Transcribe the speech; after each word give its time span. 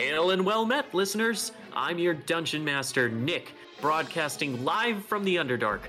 Hail 0.00 0.30
and 0.30 0.46
well 0.46 0.64
met, 0.64 0.94
listeners! 0.94 1.52
I'm 1.74 1.98
your 1.98 2.14
dungeon 2.14 2.64
master, 2.64 3.10
Nick, 3.10 3.52
broadcasting 3.82 4.64
live 4.64 5.04
from 5.04 5.24
the 5.24 5.36
Underdark. 5.36 5.80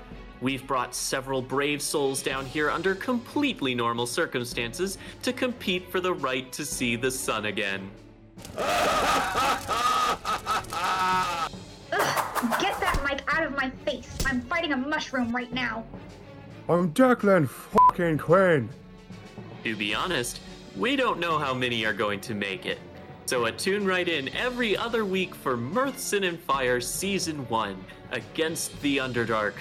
We've 0.42 0.66
brought 0.66 0.94
several 0.94 1.40
brave 1.40 1.80
souls 1.80 2.22
down 2.22 2.44
here 2.44 2.68
under 2.68 2.94
completely 2.94 3.74
normal 3.74 4.06
circumstances 4.06 4.98
to 5.22 5.32
compete 5.32 5.90
for 5.90 5.98
the 5.98 6.12
right 6.12 6.52
to 6.52 6.62
see 6.62 6.94
the 6.94 7.10
sun 7.10 7.46
again. 7.46 7.90
Ugh, 8.58 8.68
get 12.60 12.78
that 12.80 13.00
mic 13.02 13.22
out 13.28 13.44
of 13.44 13.56
my 13.56 13.70
face. 13.86 14.14
I'm 14.26 14.42
fighting 14.42 14.74
a 14.74 14.76
mushroom 14.76 15.34
right 15.34 15.54
now. 15.54 15.86
I'm 16.68 16.92
Declan 16.92 17.48
fucking 17.48 18.18
Quinn. 18.18 18.68
To 19.64 19.74
be 19.74 19.94
honest, 19.94 20.40
we 20.76 20.96
don't 20.96 21.18
know 21.18 21.38
how 21.38 21.54
many 21.54 21.86
are 21.86 21.94
going 21.94 22.20
to 22.20 22.34
make 22.34 22.66
it. 22.66 22.78
So 23.32 23.46
attune 23.46 23.86
right 23.86 24.06
in 24.06 24.28
every 24.36 24.76
other 24.76 25.06
week 25.06 25.34
for 25.34 25.56
Mirth, 25.56 25.98
Sin, 25.98 26.24
and 26.24 26.38
Fire 26.38 26.82
Season 26.82 27.48
1 27.48 27.82
Against 28.10 28.78
the 28.82 28.98
Underdark. 28.98 29.54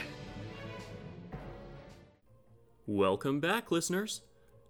Welcome 2.85 3.39
back, 3.39 3.71
listeners. 3.71 4.23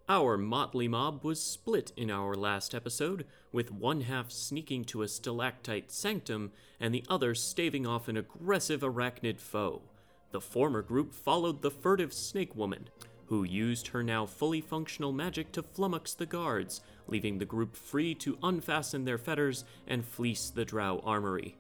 Our 0.08 0.38
motley 0.38 0.88
mob 0.88 1.24
was 1.24 1.42
split 1.42 1.92
in 1.98 2.12
our 2.12 2.36
last 2.36 2.76
episode, 2.76 3.26
with 3.52 3.72
one 3.72 4.02
half 4.02 4.30
sneaking 4.30 4.86
to 4.86 5.02
a 5.02 5.08
stalactite 5.08 5.92
sanctum 5.92 6.52
and 6.80 6.94
the 6.94 7.04
other 7.10 7.34
staving 7.34 7.88
off 7.88 8.08
an 8.08 8.18
aggressive 8.18 8.82
arachnid 8.82 9.40
foe. 9.40 9.82
The 10.30 10.42
former 10.42 10.84
group 10.84 11.12
followed 11.12 11.64
the 11.64 11.72
furtive 11.72 12.14
snake 12.14 12.56
woman, 12.56 12.88
who 13.32 13.46
used 13.46 13.88
her 13.88 14.04
now 14.04 14.26
fully 14.26 14.60
functional 14.60 15.14
magic 15.14 15.54
to 15.54 15.64
flummox 15.64 16.18
the 16.18 16.26
guards, 16.26 16.82
leaving 17.08 17.38
the 17.38 17.46
group 17.46 17.78
free 17.78 18.14
to 18.14 18.38
unfasten 18.44 19.06
their 19.06 19.18
fetters 19.18 19.64
and 19.88 20.04
fleece 20.04 20.50
the 20.50 20.66
drow 20.66 21.02
armory. 21.06 21.56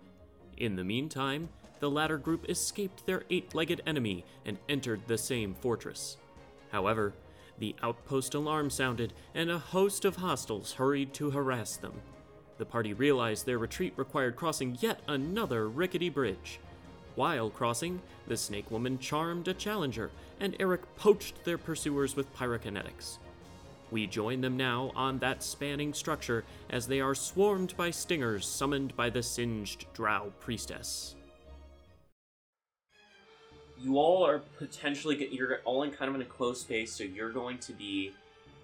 In 0.58 0.76
the 0.76 0.84
meantime, 0.84 1.48
the 1.80 1.90
latter 1.90 2.18
group 2.18 2.50
escaped 2.50 3.05
their 3.05 3.24
eight 3.30 3.55
legged 3.55 3.82
enemy 3.88 4.26
and 4.46 4.58
entered 4.68 5.00
the 5.08 5.18
same 5.18 5.54
fortress. 5.54 6.18
However, 6.74 7.13
the 7.58 7.74
outpost 7.82 8.34
alarm 8.34 8.70
sounded, 8.70 9.13
and 9.34 9.50
a 9.50 9.58
host 9.58 10.04
of 10.04 10.18
hostiles 10.18 10.74
hurried 10.74 11.13
to 11.13 11.32
harass 11.32 11.78
them. 11.78 11.94
The 12.58 12.66
party 12.66 12.94
realized 12.94 13.46
their 13.46 13.60
retreat 13.60 13.94
required 13.96 14.35
crossing 14.35 14.78
yet 14.82 15.00
another 15.08 15.70
rickety 15.70 16.10
bridge. 16.10 16.60
While 17.22 17.52
crossing, 17.52 18.02
the 18.27 18.36
snake 18.36 18.72
woman 18.72 18.98
charmed 18.98 19.48
a 19.48 19.54
challenger, 19.54 20.10
and 20.40 20.55
Eric 20.60 20.82
poached 20.96 21.44
their 21.44 21.60
pursuers 21.60 22.16
with 22.16 22.36
pyrokinetics. 22.36 23.20
We 23.91 24.08
join 24.08 24.41
them 24.41 24.58
now 24.58 24.91
on 24.96 25.20
that 25.20 25.44
spanning 25.44 25.94
structure 25.94 26.44
as 26.72 26.88
they 26.88 27.00
are 27.00 27.13
swarmed 27.13 27.78
by 27.78 27.91
stingers 27.91 28.48
summoned 28.48 28.96
by 28.96 29.12
the 29.12 29.22
singed 29.22 29.86
drow 29.94 30.34
priestess. 30.40 31.13
You 33.78 34.00
all 34.00 34.26
are 34.26 34.40
potentially 34.58 35.16
get, 35.16 35.32
you're 35.32 35.60
all 35.63 35.84
in 35.84 35.91
kind 35.91 36.10
of 36.10 36.16
in 36.16 36.24
a 36.24 36.26
close 36.26 36.62
space, 36.62 36.91
so 36.91 37.04
you're 37.04 37.32
going 37.32 37.60
to 37.60 37.74
be 37.74 38.13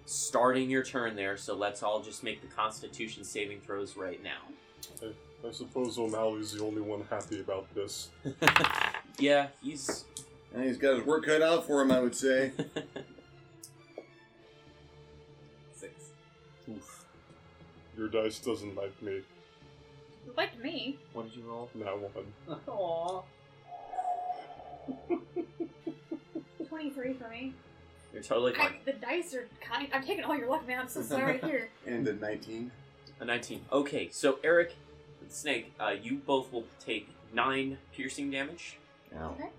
starting 0.06 0.68
your 0.68 0.84
turn 0.84 1.16
there. 1.16 1.38
So 1.38 1.56
let's 1.56 1.84
all 1.84 2.02
just 2.02 2.24
make 2.24 2.42
the 2.42 2.48
Constitution 2.48 3.24
saving 3.24 3.62
throws 3.62 3.96
right 3.96 4.24
now. 4.24 4.42
I, 5.00 5.14
I 5.46 5.52
suppose 5.52 5.98
O'Malley's 5.98 6.54
the 6.54 6.64
only 6.64 6.82
one 6.82 7.04
happy 7.10 7.40
about 7.40 7.74
this. 7.74 8.10
yeah, 9.20 9.48
he's 9.62 10.06
And 10.54 10.64
he's 10.64 10.78
got 10.78 10.96
his 10.98 11.06
work 11.06 11.26
cut 11.26 11.42
out 11.42 11.66
for 11.66 11.82
him, 11.82 11.92
I 11.92 12.00
would 12.00 12.16
say. 12.16 12.52
six. 15.76 15.94
Oof. 16.70 17.06
Your 17.98 18.08
dice 18.08 18.40
doesn't 18.40 18.76
like 18.76 19.02
me. 19.02 19.22
You 20.26 20.34
liked 20.36 20.62
me. 20.62 20.98
What 21.14 21.28
did 21.28 21.36
you 21.38 21.44
roll? 21.44 21.70
Not 21.74 22.00
one. 22.00 22.34
Aww. 22.68 23.24
23 26.68 27.14
for 27.14 27.30
me. 27.30 27.54
You're 28.14 28.24
totally 28.24 28.54
fine. 28.54 28.68
I, 28.68 28.76
the 28.86 28.94
dice 28.94 29.34
are 29.34 29.48
kind. 29.62 29.88
I'm 29.94 30.04
taking 30.04 30.24
all 30.24 30.36
your 30.36 30.50
luck, 30.50 30.68
man. 30.68 30.80
I'm 30.82 30.88
so 30.88 31.02
sorry. 31.02 31.40
Here. 31.40 31.70
and 31.86 32.08
a 32.08 32.14
19. 32.14 32.72
A 33.20 33.26
19. 33.26 33.66
Okay, 33.72 34.10
so 34.12 34.40
Eric 34.44 34.70
and 34.70 34.87
Snake, 35.30 35.74
uh, 35.80 35.94
you 36.02 36.18
both 36.26 36.52
will 36.52 36.66
take 36.84 37.10
9 37.34 37.78
piercing 37.94 38.32
damage. 38.32 38.78
Ow. 39.18 39.36
Okay. 39.36 39.50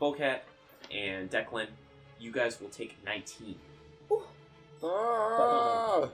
Bocat 0.00 0.40
and 0.90 1.30
Declan, 1.30 1.66
you 2.18 2.32
guys 2.32 2.60
will 2.60 2.68
take 2.68 2.96
19. 3.04 3.56
Ah! 4.82 6.08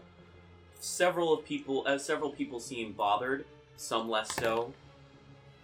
Several 0.81 1.33
of 1.33 1.45
people, 1.45 1.85
uh, 1.87 1.99
several 1.99 2.31
people 2.31 2.61
seem 2.61 2.93
bothered, 2.93 3.45
some 3.77 4.09
less 4.09 4.35
so. 4.35 4.73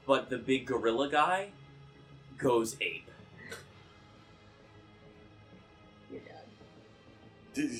But 0.06 0.30
the 0.30 0.38
big 0.38 0.66
gorilla 0.66 1.08
guy 1.08 1.48
goes 2.38 2.76
ape. 2.80 3.10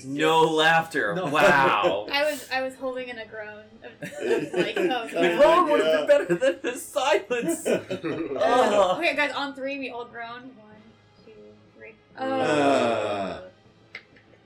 No 0.04 0.40
laughter. 0.42 1.14
No. 1.14 1.26
Wow. 1.26 2.06
I 2.12 2.24
was 2.30 2.46
I 2.52 2.60
was 2.62 2.74
holding 2.74 3.08
in 3.08 3.18
a 3.18 3.26
groan 3.26 3.64
of, 3.82 4.02
of 4.02 4.12
like 4.52 4.76
oh 4.76 5.08
The 5.08 5.20
The 5.20 5.36
groan 5.38 5.70
would 5.70 5.80
have 5.84 6.06
been 6.06 6.06
better 6.06 6.34
than 6.34 6.58
the 6.62 6.78
silence. 6.78 7.66
Ugh. 7.66 8.96
Okay, 8.98 9.16
guys, 9.16 9.32
on 9.32 9.54
three 9.54 9.78
we 9.78 9.90
all 9.90 10.04
groan. 10.04 10.42
One, 10.42 10.76
two, 11.24 11.32
three. 11.78 11.94
Oh. 12.18 12.24
Uh, 12.30 13.40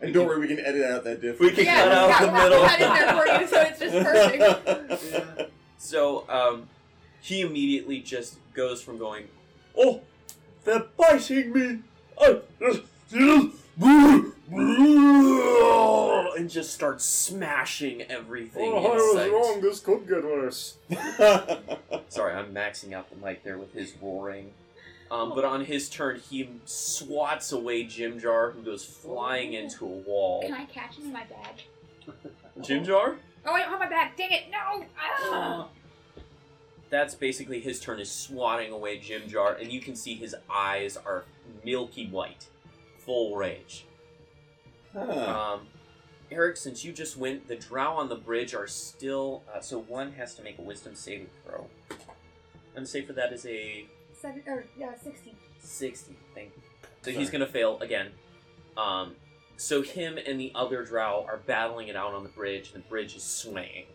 And 0.00 0.12
don't 0.14 0.26
worry, 0.26 0.38
we 0.40 0.46
can 0.48 0.60
edit 0.60 0.84
out 0.84 1.04
that 1.04 1.20
difference. 1.22 1.40
We 1.40 1.56
can 1.56 1.64
yeah, 1.64 1.82
cut 1.84 1.92
out 1.92 2.08
yeah, 2.08 2.26
the 2.26 2.32
we'll 2.32 2.42
middle. 2.44 2.64
cut 2.68 2.80
in 2.80 2.92
there 2.94 3.12
for 3.14 3.26
you, 3.40 3.46
so 3.48 3.60
it's 3.62 3.78
just 3.80 5.12
perfect. 5.26 5.50
So, 5.78 6.24
um, 6.28 6.68
he 7.20 7.42
immediately 7.42 8.00
just 8.00 8.38
goes 8.54 8.82
from 8.82 8.96
going, 8.98 9.28
Oh, 9.76 10.00
they're 10.64 10.84
biting 10.96 11.52
me! 11.52 11.78
Oh, 12.18 12.42
and 16.36 16.48
just 16.50 16.72
starts 16.72 17.04
smashing 17.04 18.02
everything 18.02 18.72
Oh, 18.72 18.76
I 18.76 18.90
in 18.90 18.96
was 18.96 19.30
wrong. 19.30 19.60
This 19.60 19.80
could 19.80 20.06
get 20.08 20.24
worse. 20.24 20.76
Sorry, 22.08 22.34
I'm 22.34 22.54
maxing 22.54 22.92
out 22.92 23.10
the 23.10 23.16
mic 23.16 23.42
there 23.42 23.58
with 23.58 23.72
his 23.72 23.94
roaring. 24.00 24.52
Um, 25.10 25.34
but 25.34 25.44
on 25.44 25.64
his 25.64 25.88
turn, 25.88 26.20
he 26.30 26.48
swats 26.64 27.52
away 27.52 27.84
Jim 27.84 28.18
Jar, 28.18 28.50
who 28.50 28.62
goes 28.62 28.84
flying 28.84 29.52
into 29.52 29.84
a 29.84 29.88
wall. 29.88 30.42
Can 30.42 30.54
I 30.54 30.64
catch 30.64 30.96
him 30.96 31.06
in 31.06 31.12
my 31.12 31.24
bag? 31.24 31.62
Jim 32.60 32.84
Jar? 32.84 33.16
Oh, 33.44 33.52
I 33.52 33.60
don't 33.60 33.70
have 33.70 33.78
my 33.78 33.88
bag. 33.88 34.16
Dang 34.16 34.32
it! 34.32 34.44
No. 34.50 34.84
Ah. 34.98 35.68
That's 36.90 37.14
basically 37.14 37.60
his 37.60 37.80
turn 37.80 38.00
is 38.00 38.10
swatting 38.10 38.72
away 38.72 38.98
Jim 38.98 39.28
Jar, 39.28 39.54
and 39.54 39.70
you 39.70 39.80
can 39.80 39.94
see 39.94 40.14
his 40.14 40.34
eyes 40.50 40.96
are 40.96 41.24
milky 41.64 42.08
white, 42.08 42.46
full 42.98 43.36
rage. 43.36 43.84
Huh. 44.96 45.58
Um, 45.58 45.66
Eric, 46.30 46.56
since 46.56 46.84
you 46.84 46.92
just 46.92 47.16
went, 47.16 47.46
the 47.46 47.56
drow 47.56 47.94
on 47.94 48.08
the 48.08 48.16
bridge 48.16 48.54
are 48.54 48.66
still. 48.66 49.42
Uh, 49.52 49.60
so 49.60 49.80
one 49.80 50.12
has 50.12 50.34
to 50.34 50.42
make 50.42 50.58
a 50.58 50.62
wisdom 50.62 50.94
saving 50.94 51.28
throw. 51.44 51.66
And 52.74 52.86
save 52.86 53.06
for 53.06 53.12
that 53.12 53.32
is 53.32 53.46
a 53.46 53.86
Seven 54.12 54.42
or 54.46 54.64
yeah, 54.78 54.92
sixteen. 55.02 55.34
60. 55.58 56.16
Thank 56.34 56.52
you. 56.56 56.62
So 57.02 57.10
he's 57.10 57.30
gonna 57.30 57.46
fail 57.46 57.78
again. 57.80 58.10
Um, 58.76 59.14
so 59.56 59.82
him 59.82 60.18
and 60.24 60.40
the 60.40 60.52
other 60.54 60.84
drow 60.84 61.24
are 61.28 61.38
battling 61.38 61.88
it 61.88 61.96
out 61.96 62.14
on 62.14 62.22
the 62.22 62.28
bridge, 62.28 62.72
and 62.74 62.82
the 62.82 62.88
bridge 62.88 63.14
is 63.14 63.22
swaying. 63.22 63.86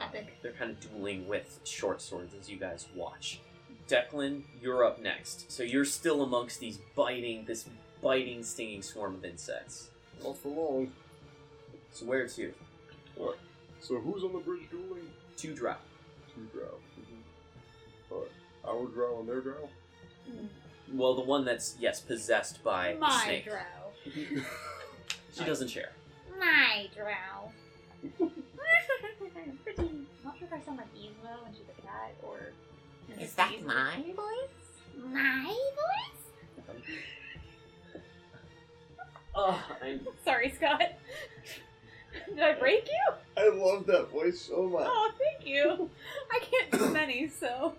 Epic. 0.00 0.26
They're 0.42 0.52
kind 0.52 0.70
of 0.70 0.80
dueling 0.80 1.26
with 1.26 1.60
short 1.64 2.00
swords 2.00 2.34
as 2.34 2.48
you 2.48 2.56
guys 2.56 2.86
watch. 2.94 3.40
Declan, 3.88 4.42
you're 4.60 4.84
up 4.84 5.00
next. 5.02 5.50
So 5.50 5.62
you're 5.62 5.84
still 5.84 6.22
amongst 6.22 6.60
these 6.60 6.78
biting, 6.94 7.44
this 7.46 7.68
biting, 8.02 8.42
stinging 8.44 8.82
swarm 8.82 9.14
of 9.14 9.24
insects. 9.24 9.90
Not 10.24 10.36
for 10.38 10.48
long. 10.48 10.92
So 11.92 12.06
where 12.06 12.26
to? 12.26 12.52
What? 13.16 13.38
So 13.80 13.98
who's 14.00 14.24
on 14.24 14.32
the 14.32 14.38
bridge 14.38 14.68
dueling? 14.70 15.08
Two 15.36 15.54
drow. 15.54 15.76
Two 16.34 16.46
drow. 16.52 16.74
But 18.10 18.30
our 18.68 18.86
drow 18.86 19.20
and 19.20 19.28
their 19.28 19.40
drow? 19.40 19.68
Mm. 20.30 20.48
Well, 20.92 21.14
the 21.14 21.22
one 21.22 21.44
that's 21.44 21.76
yes 21.78 22.00
possessed 22.00 22.62
by 22.64 22.94
the 22.94 23.00
My 23.00 23.22
snake. 23.24 23.44
drow. 23.44 24.42
She 25.36 25.44
doesn't 25.44 25.68
share. 25.68 25.92
My 26.36 26.88
drow. 26.96 27.52
Pretty. 29.62 29.90
Not 30.24 30.36
sure 30.38 30.48
if 30.48 30.52
I 30.52 30.60
sound 30.64 30.78
like 30.78 30.92
Yzma 30.96 31.42
when 31.44 31.52
she's 31.52 31.68
a 31.78 31.80
cat 31.82 32.14
or. 32.24 32.52
Is 33.20 33.34
that 33.34 33.52
my 33.64 34.02
voice? 34.16 35.06
My 35.12 35.44
voice? 35.46 36.76
Oh, 39.40 39.62
I'm 39.80 40.00
Sorry, 40.24 40.50
Scott. 40.50 40.82
Did 42.28 42.40
I 42.40 42.54
break 42.54 42.86
you? 42.88 43.14
I 43.36 43.48
love 43.54 43.86
that 43.86 44.10
voice 44.10 44.40
so 44.40 44.64
much. 44.64 44.82
Oh, 44.84 45.12
thank 45.16 45.46
you. 45.48 45.88
I 46.32 46.40
can't 46.40 46.72
do 46.72 46.88
many, 46.92 47.28
so. 47.28 47.74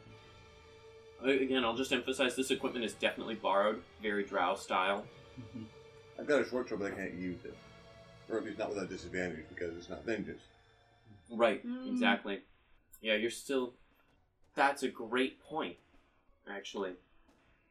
again. 1.22 1.66
I'll 1.66 1.76
just 1.76 1.92
emphasize 1.92 2.38
this 2.38 2.50
equipment 2.50 2.86
is 2.86 2.94
definitely 2.94 3.36
borrowed, 3.36 3.82
very 4.02 4.24
drow 4.24 4.56
style. 4.56 5.04
I've 6.18 6.28
got 6.28 6.42
a 6.42 6.48
short 6.50 6.70
sword, 6.70 6.80
but 6.80 6.94
I 6.94 6.96
can't 6.96 7.16
use 7.16 7.44
it. 7.44 7.56
Or 8.30 8.38
at 8.38 8.46
least 8.46 8.58
not 8.60 8.70
without 8.70 8.90
disadvantage 8.90 9.46
because 9.50 9.76
it's 9.76 9.90
not 9.90 10.06
vengeance. 10.06 10.42
Right, 11.30 11.66
Mm. 11.68 11.90
exactly. 11.92 12.40
Yeah, 13.02 13.16
you're 13.16 13.32
still. 13.32 13.74
That's 14.56 14.84
a 14.84 14.88
great 14.88 15.42
point, 15.42 15.76
actually. 16.50 16.94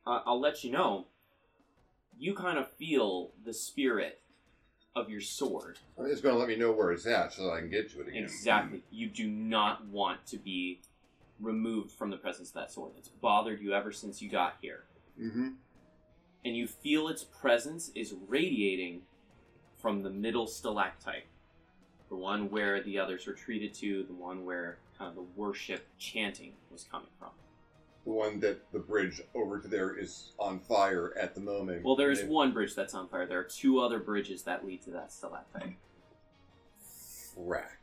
Uh, 0.07 0.21
I'll 0.27 0.41
let 0.41 0.63
you 0.63 0.73
know. 0.73 1.07
You 2.19 2.35
kind 2.35 2.59
of 2.59 2.71
feel 2.73 3.31
the 3.45 3.53
spirit 3.55 4.21
of 4.97 5.09
your 5.09 5.21
sword. 5.21 5.79
It's 5.99 6.21
going 6.21 6.35
to 6.35 6.39
let 6.39 6.49
me 6.49 6.57
know 6.57 6.73
where 6.73 6.91
it's 6.93 7.07
at 7.07 7.33
so 7.33 7.45
that 7.45 7.53
I 7.53 7.61
can 7.61 7.71
get 7.71 7.91
to 7.93 8.01
it 8.01 8.09
again. 8.09 8.25
Exactly. 8.25 8.83
You 8.91 9.09
do 9.09 9.29
not 9.29 9.87
want 9.87 10.27
to 10.27 10.39
be 10.39 10.81
removed 11.41 11.93
from 11.93 12.11
the 12.11 12.17
presence 12.17 12.49
of 12.49 12.55
that 12.55 12.73
sword. 12.73 12.93
It's 12.99 13.09
bothered 13.09 13.61
you 13.61 13.73
ever 13.73 13.93
since 13.93 14.21
you 14.21 14.29
got 14.29 14.57
here. 14.61 14.85
Mm-hmm. 15.21 15.49
And 16.45 16.57
you 16.57 16.67
feel 16.67 17.09
its 17.09 17.25
presence 17.25 17.93
is 17.95 18.15
radiating 18.27 19.03
from 19.77 20.03
the 20.03 20.11
middle 20.11 20.47
stalactite. 20.47 21.27
The 22.09 22.17
one 22.17 22.51
where 22.51 22.83
the 22.83 22.99
others 22.99 23.27
retreated 23.27 23.75
to, 23.75 24.03
the 24.05 24.15
one 24.15 24.45
where 24.45 24.79
kind 24.99 25.09
of 25.11 25.15
the 25.15 25.27
worship 25.37 25.87
chanting 25.99 26.53
was 26.73 26.85
coming 26.91 27.11
from. 27.19 27.31
The 28.09 28.15
one 28.15 28.41
that 28.41 28.73
the 28.73 28.79
bridge 28.79 29.21
over 29.35 29.61
to 29.61 29.69
there 29.69 29.95
is 29.95 30.33
on 30.39 30.61
fire 30.61 31.13
at 31.21 31.35
the 31.35 31.43
moment. 31.43 31.85
Well, 31.85 31.95
there 31.95 32.11
is 32.11 32.21
And 32.21 32.31
one 32.31 32.55
bridge 32.55 32.75
that's 32.75 32.95
on 32.95 33.07
fire. 33.07 33.27
There 33.27 33.39
are 33.39 33.45
two 33.45 33.81
other 33.81 33.99
bridges 33.99 34.45
that 34.45 34.65
lead 34.65 34.81
to 34.85 34.91
that 34.93 35.13
stalactite. 35.13 35.63
it- 35.63 35.77
Frack. 37.37 37.77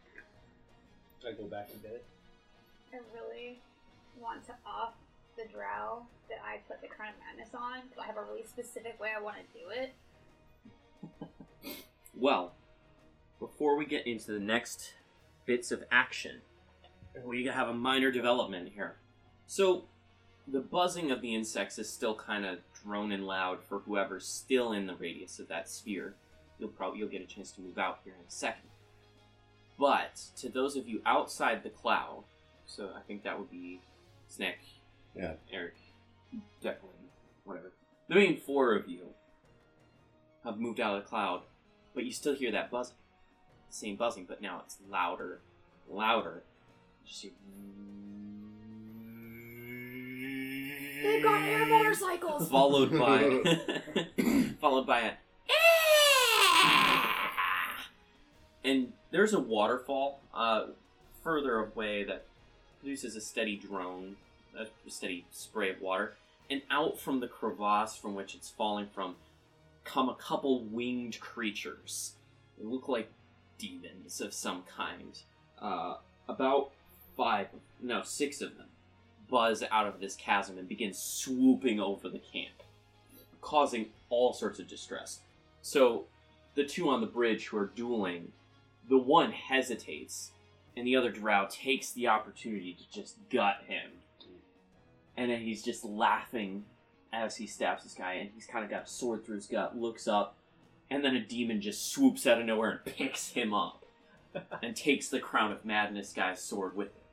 Should 1.21 1.29
I 1.29 1.33
go 1.33 1.43
back 1.45 1.69
and 1.71 1.79
get 1.83 1.91
it? 1.91 2.05
I 2.91 2.97
really 3.13 3.61
want 4.19 4.43
to 4.47 4.55
off 4.65 4.95
the 5.37 5.45
drow 5.45 6.07
that 6.29 6.39
I 6.43 6.57
put 6.67 6.81
the 6.81 6.87
crown 6.87 7.13
of 7.13 7.19
madness 7.19 7.53
on. 7.53 7.87
'cause 7.89 7.99
I 7.99 8.07
have 8.07 8.17
a 8.17 8.23
really 8.23 8.43
specific 8.45 8.99
way 8.99 9.11
I 9.15 9.21
want 9.21 9.37
to 9.37 9.59
do 9.59 9.69
it. 9.69 9.93
Well, 12.15 12.55
before 13.39 13.75
we 13.75 13.85
get 13.85 14.07
into 14.07 14.31
the 14.31 14.39
next 14.39 14.95
bits 15.45 15.71
of 15.71 15.83
action, 15.91 16.41
we 17.23 17.45
have 17.45 17.67
a 17.67 17.73
minor 17.75 18.09
development 18.09 18.69
here. 18.73 18.97
So, 19.45 19.87
the 20.47 20.59
buzzing 20.59 21.11
of 21.11 21.21
the 21.21 21.33
insects 21.33 21.79
is 21.79 21.89
still 21.89 22.15
kind 22.15 22.45
of 22.45 22.59
droning 22.83 23.21
loud 23.23 23.63
for 23.63 23.79
whoever's 23.79 24.25
still 24.27 24.71
in 24.73 24.85
the 24.85 24.95
radius 24.95 25.39
of 25.39 25.47
that 25.47 25.69
sphere. 25.69 26.15
You'll 26.59 26.69
probably 26.69 26.99
you'll 26.99 27.09
get 27.09 27.21
a 27.21 27.25
chance 27.25 27.51
to 27.53 27.61
move 27.61 27.77
out 27.77 27.99
here 28.03 28.13
in 28.13 28.25
a 28.25 28.31
second. 28.31 28.69
But 29.77 30.21
to 30.37 30.49
those 30.49 30.75
of 30.75 30.87
you 30.87 31.01
outside 31.05 31.63
the 31.63 31.69
cloud, 31.69 32.23
so 32.65 32.91
I 32.95 33.01
think 33.01 33.23
that 33.23 33.37
would 33.37 33.51
be 33.51 33.81
Snick, 34.27 34.59
Yeah. 35.15 35.33
Eric, 35.51 35.75
Declan, 36.63 37.09
whatever. 37.43 37.71
The 38.07 38.15
main 38.15 38.37
four 38.39 38.75
of 38.75 38.87
you 38.87 39.13
have 40.43 40.59
moved 40.59 40.79
out 40.79 40.95
of 40.95 41.03
the 41.03 41.09
cloud, 41.09 41.41
but 41.93 42.05
you 42.05 42.11
still 42.11 42.35
hear 42.35 42.51
that 42.51 42.69
buzzing. 42.71 42.95
Same 43.69 43.95
buzzing, 43.95 44.25
but 44.25 44.41
now 44.41 44.61
it's 44.63 44.77
louder, 44.89 45.41
louder. 45.89 46.43
You 47.05 47.11
see- 47.11 47.33
They've 51.05 51.23
got 51.23 51.41
air 51.41 51.65
motorcycles. 51.65 52.49
followed 52.49 52.91
by 52.91 53.41
followed 54.61 54.87
by 54.87 54.99
a 55.01 55.11
and 58.63 58.93
there's 59.11 59.33
a 59.33 59.39
waterfall 59.39 60.19
uh, 60.33 60.65
further 61.23 61.59
away 61.59 62.03
that 62.03 62.25
produces 62.79 63.15
a 63.15 63.21
steady 63.21 63.55
drone, 63.55 64.15
a 64.57 64.65
steady 64.89 65.25
spray 65.31 65.69
of 65.69 65.79
water, 65.79 66.15
and 66.49 66.63
out 66.71 66.99
from 66.99 67.19
the 67.19 67.27
crevasse 67.27 67.95
from 67.95 68.15
which 68.15 68.33
it's 68.33 68.49
falling 68.49 68.87
from 68.93 69.15
come 69.83 70.09
a 70.09 70.15
couple 70.15 70.63
winged 70.63 71.19
creatures. 71.19 72.13
They 72.57 72.65
look 72.65 72.89
like 72.89 73.11
demons 73.59 74.19
of 74.19 74.33
some 74.33 74.63
kind. 74.63 75.19
Uh, 75.61 75.97
about 76.27 76.71
five, 77.15 77.47
no, 77.79 78.01
six 78.01 78.41
of 78.41 78.57
them 78.57 78.67
buzz 79.29 79.63
out 79.71 79.87
of 79.87 79.99
this 79.99 80.15
chasm 80.15 80.57
and 80.57 80.67
begin 80.67 80.93
swooping 80.93 81.79
over 81.79 82.09
the 82.09 82.19
camp, 82.19 82.63
causing 83.41 83.87
all 84.09 84.33
sorts 84.33 84.59
of 84.59 84.67
distress. 84.67 85.19
So, 85.61 86.05
the 86.55 86.63
two 86.63 86.89
on 86.89 87.01
the 87.01 87.07
bridge 87.07 87.47
who 87.47 87.57
are 87.57 87.71
dueling, 87.75 88.31
the 88.87 88.97
one 88.97 89.31
hesitates, 89.31 90.31
and 90.77 90.85
the 90.85 90.95
other 90.95 91.11
drow 91.11 91.47
takes 91.49 91.91
the 91.91 92.07
opportunity 92.07 92.73
to 92.73 92.91
just 92.91 93.17
gut 93.29 93.63
him. 93.67 93.91
And 95.17 95.31
then 95.31 95.41
he's 95.41 95.63
just 95.63 95.83
laughing 95.83 96.65
as 97.11 97.37
he 97.37 97.47
stabs 97.47 97.83
this 97.83 97.93
guy, 97.93 98.13
and 98.13 98.29
he's 98.33 98.45
kind 98.45 98.63
of 98.63 98.69
got 98.69 98.83
a 98.83 98.87
sword 98.87 99.25
through 99.25 99.35
his 99.35 99.47
gut, 99.47 99.77
looks 99.77 100.07
up, 100.07 100.35
and 100.89 101.03
then 101.03 101.15
a 101.15 101.21
demon 101.21 101.61
just 101.61 101.91
swoops 101.91 102.27
out 102.27 102.39
of 102.39 102.45
nowhere 102.45 102.71
and 102.71 102.95
picks 102.95 103.29
him 103.29 103.53
up 103.53 103.85
and 104.61 104.75
takes 104.75 105.09
the 105.09 105.19
Crown 105.19 105.51
of 105.51 105.65
Madness 105.65 106.13
guy's 106.13 106.41
sword 106.41 106.75
with 106.75 106.89
him. 106.89 107.04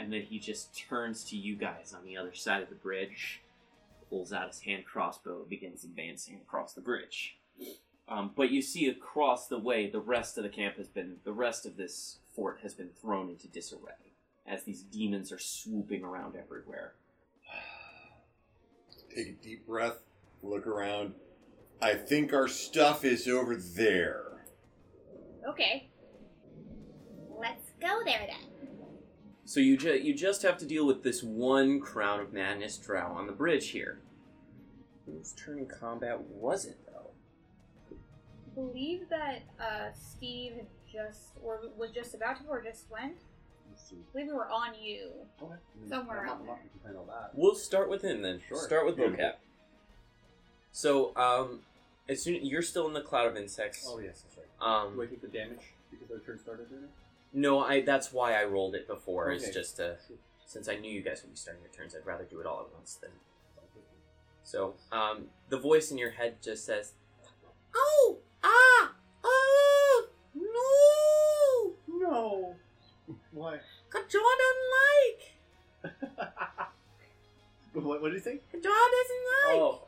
And 0.00 0.10
then 0.10 0.22
he 0.22 0.38
just 0.38 0.74
turns 0.76 1.22
to 1.24 1.36
you 1.36 1.54
guys 1.54 1.94
on 1.96 2.06
the 2.06 2.16
other 2.16 2.34
side 2.34 2.62
of 2.62 2.70
the 2.70 2.74
bridge, 2.74 3.42
pulls 4.08 4.32
out 4.32 4.48
his 4.48 4.60
hand 4.60 4.84
crossbow, 4.86 5.40
and 5.40 5.48
begins 5.48 5.84
advancing 5.84 6.36
across 6.36 6.72
the 6.72 6.80
bridge. 6.80 7.36
Um, 8.08 8.30
but 8.34 8.50
you 8.50 8.62
see 8.62 8.88
across 8.88 9.46
the 9.46 9.58
way, 9.58 9.88
the 9.88 10.00
rest 10.00 10.38
of 10.38 10.42
the 10.42 10.48
camp 10.48 10.76
has 10.78 10.88
been, 10.88 11.16
the 11.24 11.32
rest 11.32 11.66
of 11.66 11.76
this 11.76 12.16
fort 12.34 12.60
has 12.62 12.72
been 12.72 12.88
thrown 13.00 13.28
into 13.28 13.46
disarray 13.46 13.92
as 14.46 14.64
these 14.64 14.82
demons 14.82 15.30
are 15.30 15.38
swooping 15.38 16.02
around 16.02 16.34
everywhere. 16.34 16.94
Take 19.14 19.28
a 19.28 19.32
deep 19.32 19.66
breath, 19.66 19.98
look 20.42 20.66
around. 20.66 21.14
I 21.82 21.94
think 21.94 22.32
our 22.32 22.48
stuff 22.48 23.04
is 23.04 23.28
over 23.28 23.54
there. 23.54 24.46
Okay. 25.46 25.88
Let's 27.38 27.70
go 27.80 28.00
there 28.04 28.26
then. 28.26 28.49
So 29.50 29.58
you 29.58 29.76
ju- 29.76 29.98
you 30.00 30.14
just 30.14 30.42
have 30.42 30.58
to 30.58 30.64
deal 30.64 30.86
with 30.86 31.02
this 31.02 31.24
one 31.24 31.80
Crown 31.80 32.20
of 32.20 32.32
Madness 32.32 32.76
drow 32.78 33.08
on 33.16 33.26
the 33.26 33.32
bridge 33.32 33.70
here. 33.70 33.98
Whose 35.06 35.32
turn 35.32 35.58
in 35.58 35.66
combat 35.66 36.20
was 36.20 36.66
it 36.66 36.78
though? 36.86 37.10
I 37.90 38.54
believe 38.54 39.08
that 39.08 39.42
uh, 39.58 39.88
Steve 39.92 40.52
had 40.54 40.66
just, 40.88 41.32
or 41.42 41.62
was 41.76 41.90
just 41.90 42.14
about 42.14 42.36
to, 42.40 42.44
or 42.48 42.62
just 42.62 42.88
went. 42.92 43.16
Let's 43.68 43.88
see. 43.90 43.96
I 43.96 44.12
believe 44.12 44.28
we 44.28 44.34
were 44.34 44.48
on 44.48 44.68
you. 44.80 45.10
Okay. 45.42 45.54
Somewhere 45.88 46.20
I'm 46.20 46.26
not- 46.26 46.32
out 46.34 46.40
I'm 46.42 46.46
not 46.46 46.58
complaining 46.70 47.00
about 47.02 47.06
that. 47.08 47.30
We'll 47.34 47.56
start 47.56 47.90
with 47.90 48.02
him 48.02 48.22
then. 48.22 48.40
Sure. 48.46 48.56
Start 48.56 48.86
with 48.86 48.98
Beautiful. 48.98 49.18
vocab. 49.24 49.32
So, 50.70 51.16
um, 51.16 51.62
as 52.08 52.22
soon 52.22 52.46
you're 52.46 52.62
still 52.62 52.86
in 52.86 52.92
the 52.92 53.00
cloud 53.02 53.26
of 53.26 53.36
insects. 53.36 53.84
Oh 53.88 53.98
yes, 53.98 54.22
that's 54.22 54.36
right. 54.36 54.46
Um, 54.84 54.94
Do 54.94 55.02
I 55.02 55.06
take 55.06 55.22
the 55.22 55.26
damage 55.26 55.74
because 55.90 56.08
our 56.12 56.18
turn 56.20 56.38
started 56.38 56.68
earlier? 56.72 56.86
No, 57.32 57.60
I. 57.60 57.80
That's 57.82 58.12
why 58.12 58.34
I 58.40 58.44
rolled 58.44 58.74
it 58.74 58.86
before. 58.86 59.30
It's 59.30 59.44
Okay. 59.44 59.52
just 59.52 59.80
uh, 59.80 59.92
since 60.46 60.68
I 60.68 60.76
knew 60.76 60.90
you 60.90 61.02
guys 61.02 61.22
would 61.22 61.30
be 61.30 61.36
starting 61.36 61.62
your 61.62 61.72
turns, 61.72 61.94
I'd 61.94 62.06
rather 62.06 62.24
do 62.24 62.40
it 62.40 62.46
all 62.46 62.60
at 62.60 62.74
once 62.74 62.94
than. 62.94 63.10
So, 64.42 64.74
um, 64.90 65.26
the 65.48 65.58
voice 65.58 65.90
in 65.92 65.98
your 65.98 66.10
head 66.10 66.42
just 66.42 66.64
says, 66.66 66.94
Oh! 67.76 68.18
Ah! 68.42 68.94
Oh! 69.22 70.06
No! 70.34 71.74
No. 72.00 72.56
Why? 73.30 73.60
Kajar 73.90 74.30
doesn't 74.40 74.70
like! 75.94 75.98
what, 77.74 78.02
what 78.02 78.08
did 78.08 78.14
you 78.14 78.20
think? 78.20 78.40
Kajar 78.52 78.62
doesn't 78.62 79.24
like! 79.44 79.56
Oh. 79.56 79.82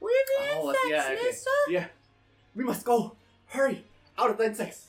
We're 0.00 0.10
the 0.10 0.54
Oh, 0.54 0.68
insects, 0.70 0.88
yeah, 0.90 1.08
okay. 1.14 1.22
mister! 1.22 1.50
Yeah. 1.70 1.86
We 2.56 2.64
must 2.64 2.84
go. 2.84 3.16
Hurry! 3.46 3.84
Out 4.18 4.30
of 4.30 4.38
the 4.38 4.46
insects. 4.46 4.88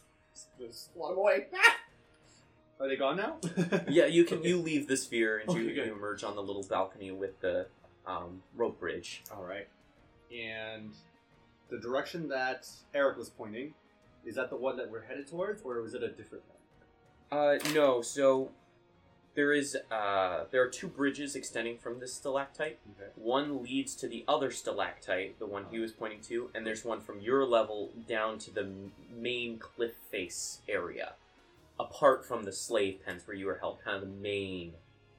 There's 0.60 0.90
a 0.96 1.00
lot 1.00 1.12
of 1.12 1.18
away. 1.18 1.48
Are 2.80 2.88
they 2.88 2.96
gone 2.96 3.18
now? 3.18 3.38
"Yeah, 3.90 4.06
you 4.08 4.24
can. 4.26 4.44
You 4.44 4.58
leave 4.60 4.88
the 4.88 4.98
sphere 4.98 5.38
and 5.40 5.54
you, 5.54 5.64
Okay, 5.66 5.74
good. 5.74 5.88
you 5.88 5.94
emerge 5.94 6.24
on 6.24 6.36
the 6.36 6.42
little 6.42 6.64
balcony 6.64 7.12
with 7.12 7.40
the 7.40 7.68
um, 8.06 8.42
rope 8.56 8.80
bridge." 8.80 9.24
All 9.36 9.44
right. 9.44 9.68
And 10.36 10.92
the 11.70 11.78
direction 11.80 12.28
that 12.30 12.68
Eric 12.94 13.18
was 13.18 13.30
pointing, 13.30 13.74
is 14.26 14.36
that 14.36 14.50
the 14.50 14.58
one 14.58 14.76
that 14.78 14.90
we're 14.90 15.04
headed 15.04 15.28
towards, 15.28 15.62
or 15.64 15.82
was 15.82 15.94
it 15.94 16.04
a 16.04 16.10
different 16.10 16.44
one? 17.30 17.40
Uh, 17.40 17.58
no. 17.74 18.02
So 18.02 18.52
there 19.36 19.52
is 19.54 19.76
uh, 19.92 20.44
there 20.52 20.62
are 20.62 20.68
two 20.70 20.88
bridges 20.88 21.36
extending 21.36 21.78
from 21.78 22.00
this 22.00 22.14
stalactite. 22.14 22.80
Okay. 22.96 23.10
One 23.16 23.64
leads 23.64 23.96
to 23.96 24.08
the 24.08 24.24
other 24.28 24.52
stalactite, 24.52 25.40
the 25.40 25.46
one 25.48 25.66
he 25.72 25.80
was 25.80 25.92
pointing 25.92 26.22
to, 26.22 26.50
and 26.54 26.66
there's 26.68 26.86
one 26.86 27.02
from 27.02 27.20
your 27.22 27.46
level 27.46 27.92
down 28.08 28.38
to 28.40 28.52
the 28.52 28.70
main 29.16 29.58
cliff 29.58 29.96
face 30.12 30.62
area, 30.70 31.14
apart 31.80 32.26
from 32.26 32.44
the 32.44 32.52
slave 32.52 33.00
pens 33.06 33.24
where 33.26 33.36
you 33.36 33.46
were 33.48 33.58
held, 33.60 33.80
kind 33.84 33.96
of 33.96 34.02
the 34.02 34.16
main 34.22 34.74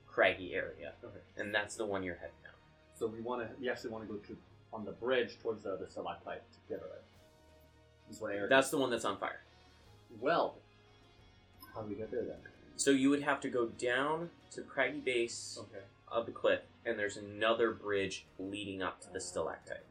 craggy 0.07 0.55
area, 0.55 0.93
Okay. 1.03 1.19
and 1.37 1.53
that's 1.55 1.75
the 1.75 1.85
one 1.85 2.05
you're 2.05 2.15
heading 2.17 2.37
now. 2.45 2.51
So 2.97 3.07
we 3.09 3.21
want 3.21 3.43
to. 3.43 3.49
We 3.61 3.69
actually 3.69 3.91
want 3.91 4.07
to 4.07 4.13
go 4.13 4.19
to 4.21 4.37
on 4.73 4.85
the 4.85 4.93
bridge 4.93 5.39
towards 5.43 5.65
the 5.65 5.73
other 5.73 5.87
stalactite 5.89 6.43
together. 6.69 6.87
Right? 6.91 8.11
Is 8.11 8.21
what 8.21 8.33
Eric. 8.33 8.51
That's 8.51 8.71
the 8.71 8.79
one 8.79 8.91
that's 8.91 9.05
on 9.05 9.19
fire. 9.19 9.41
well. 10.21 10.57
How 11.75 11.83
do 11.83 11.89
we 11.89 11.97
get 11.97 12.13
there 12.13 12.23
then? 12.23 12.37
So 12.77 12.91
you 12.91 13.11
would 13.11 13.23
have 13.23 13.41
to 13.41 13.49
go 13.49 13.67
down 13.69 14.31
to 14.51 14.61
the 14.61 14.67
craggy 14.67 15.01
base 15.01 15.57
Okay. 15.61 15.85
of 16.09 16.27
the 16.27 16.33
cliff, 16.33 16.61
and 16.85 16.99
there's 16.99 17.17
another 17.17 17.73
bridge 17.73 18.27
leading 18.39 18.83
up 18.83 19.01
to 19.03 19.11
the 19.13 19.21
stalactite. 19.21 19.85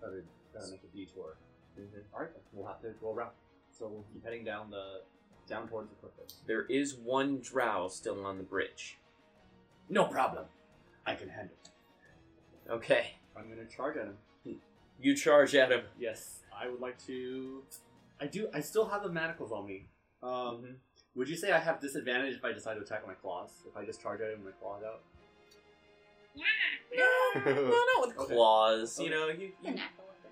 Gotta, 0.00 0.22
gotta 0.52 0.70
make 0.70 0.82
a 0.84 0.96
detour. 0.96 1.36
Mm-hmm. 1.78 1.98
All 2.14 2.20
right. 2.20 2.30
We'll 2.52 2.66
have 2.66 2.80
to 2.82 2.90
go 3.00 3.12
around. 3.12 3.30
So 3.76 3.88
we'll 3.88 4.04
keep 4.12 4.24
heading 4.24 4.44
down 4.44 4.70
the 4.70 5.00
Down 5.48 5.68
towards 5.68 5.90
the 5.90 5.96
cliff. 5.96 6.12
There 6.46 6.64
is 6.66 6.94
one 6.94 7.40
drow 7.40 7.88
still 7.88 8.24
on 8.24 8.38
the 8.38 8.44
bridge. 8.44 8.96
No 9.90 10.04
problem. 10.04 10.46
I 11.06 11.14
can 11.16 11.28
handle 11.28 11.56
it. 11.64 12.70
Okay. 12.70 13.16
I'm 13.36 13.48
gonna 13.50 13.66
charge 13.66 13.96
at 13.98 14.06
him. 14.06 14.16
You 15.00 15.14
charge 15.16 15.54
at 15.54 15.70
him. 15.72 15.82
Yes, 15.98 16.40
I 16.56 16.68
would 16.68 16.80
like 16.80 17.04
to. 17.06 17.62
I 18.20 18.26
do. 18.26 18.48
I 18.54 18.60
still 18.60 18.86
have 18.88 19.02
the 19.02 19.08
manacles 19.10 19.50
on 19.52 19.66
me. 19.66 19.88
Um, 20.22 20.30
Mhm. 20.30 20.74
Would 21.16 21.28
you 21.28 21.36
say 21.36 21.52
I 21.52 21.58
have 21.58 21.80
disadvantage 21.80 22.34
if 22.34 22.44
I 22.44 22.52
decide 22.52 22.74
to 22.74 22.80
attack 22.80 23.06
with 23.06 23.08
my 23.16 23.20
claws? 23.20 23.50
If 23.68 23.76
I 23.76 23.84
just 23.84 24.00
charge 24.02 24.20
at 24.20 24.30
him 24.32 24.44
with 24.44 24.54
my 24.54 24.60
claws 24.60 24.82
out? 24.84 25.00
Yeah! 26.34 26.44
No, 27.44 27.52
not 27.52 28.06
with 28.08 28.18
Okay. 28.18 28.34
claws. 28.34 28.98
You 29.00 29.06
Okay. 29.06 29.14
know, 29.14 29.28
you, 29.28 29.50
you, 29.62 29.74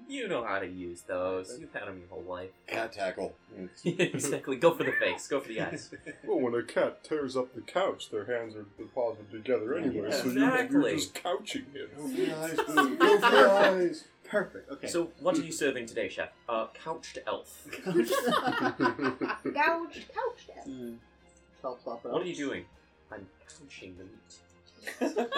you 0.08 0.28
know 0.28 0.44
how 0.44 0.58
to 0.60 0.66
use 0.66 1.02
those. 1.02 1.56
You've 1.60 1.72
had 1.72 1.86
them 1.88 1.98
your 1.98 2.08
whole 2.08 2.22
life. 2.22 2.50
Cat 2.68 2.92
tackle. 2.92 3.34
exactly. 3.84 4.56
Go 4.56 4.74
for 4.74 4.84
the 4.84 4.92
face. 4.92 5.26
Go 5.26 5.40
for 5.40 5.48
the 5.48 5.60
eyes. 5.60 5.92
well, 6.24 6.38
when 6.40 6.54
a 6.54 6.62
cat 6.62 7.02
tears 7.02 7.36
up 7.36 7.54
the 7.54 7.60
couch, 7.60 8.10
their 8.10 8.24
hands 8.26 8.54
are 8.54 8.66
deposited 8.78 9.30
together 9.32 9.76
anyway, 9.76 10.08
Yeah, 10.10 10.16
so 10.16 10.24
you- 10.28 10.32
you're 10.40 10.48
exactly. 10.54 10.94
just 10.94 11.14
couching 11.14 11.66
Go 11.74 11.80
him. 11.80 12.10
for 12.10 12.16
the 12.16 12.32
eyes, 12.36 12.56
boo. 12.56 12.96
Go 12.96 13.14
for 13.20 13.30
the 13.30 13.50
eyes. 13.50 14.04
Perfect. 14.32 14.70
Okay. 14.72 14.86
So, 14.86 15.10
what 15.20 15.36
are 15.38 15.42
you 15.42 15.52
serving 15.52 15.84
today, 15.84 16.08
chef? 16.08 16.30
Uh, 16.48 16.68
couched 16.72 17.18
elf. 17.26 17.68
Gouged 17.84 18.14
couch 19.54 20.46
death. 20.46 20.66
Mm. 20.66 20.96
Help 21.60 21.82
stop 21.82 22.02
What 22.06 22.22
are 22.22 22.24
you 22.24 22.34
doing? 22.34 22.64
I'm 23.12 23.26
couching 23.46 23.94
the 23.98 24.04
meat. 24.04 25.28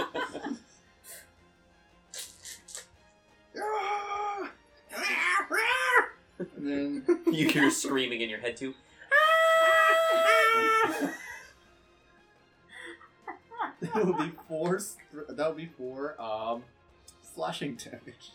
And 6.39 7.03
then 7.07 7.21
You 7.33 7.49
hear 7.49 7.71
screaming 7.71 8.21
in 8.21 8.29
your 8.31 8.39
head 8.41 8.57
too. 8.57 8.75
that 13.81 14.05
would 14.07 14.19
be 14.19 14.33
four. 14.49 14.79
str- 14.79 14.99
That 15.29 15.49
would 15.49 15.57
be 15.57 15.67
four. 15.67 16.21
Um, 16.21 16.63
slashing 17.35 17.77
damage. 17.77 18.31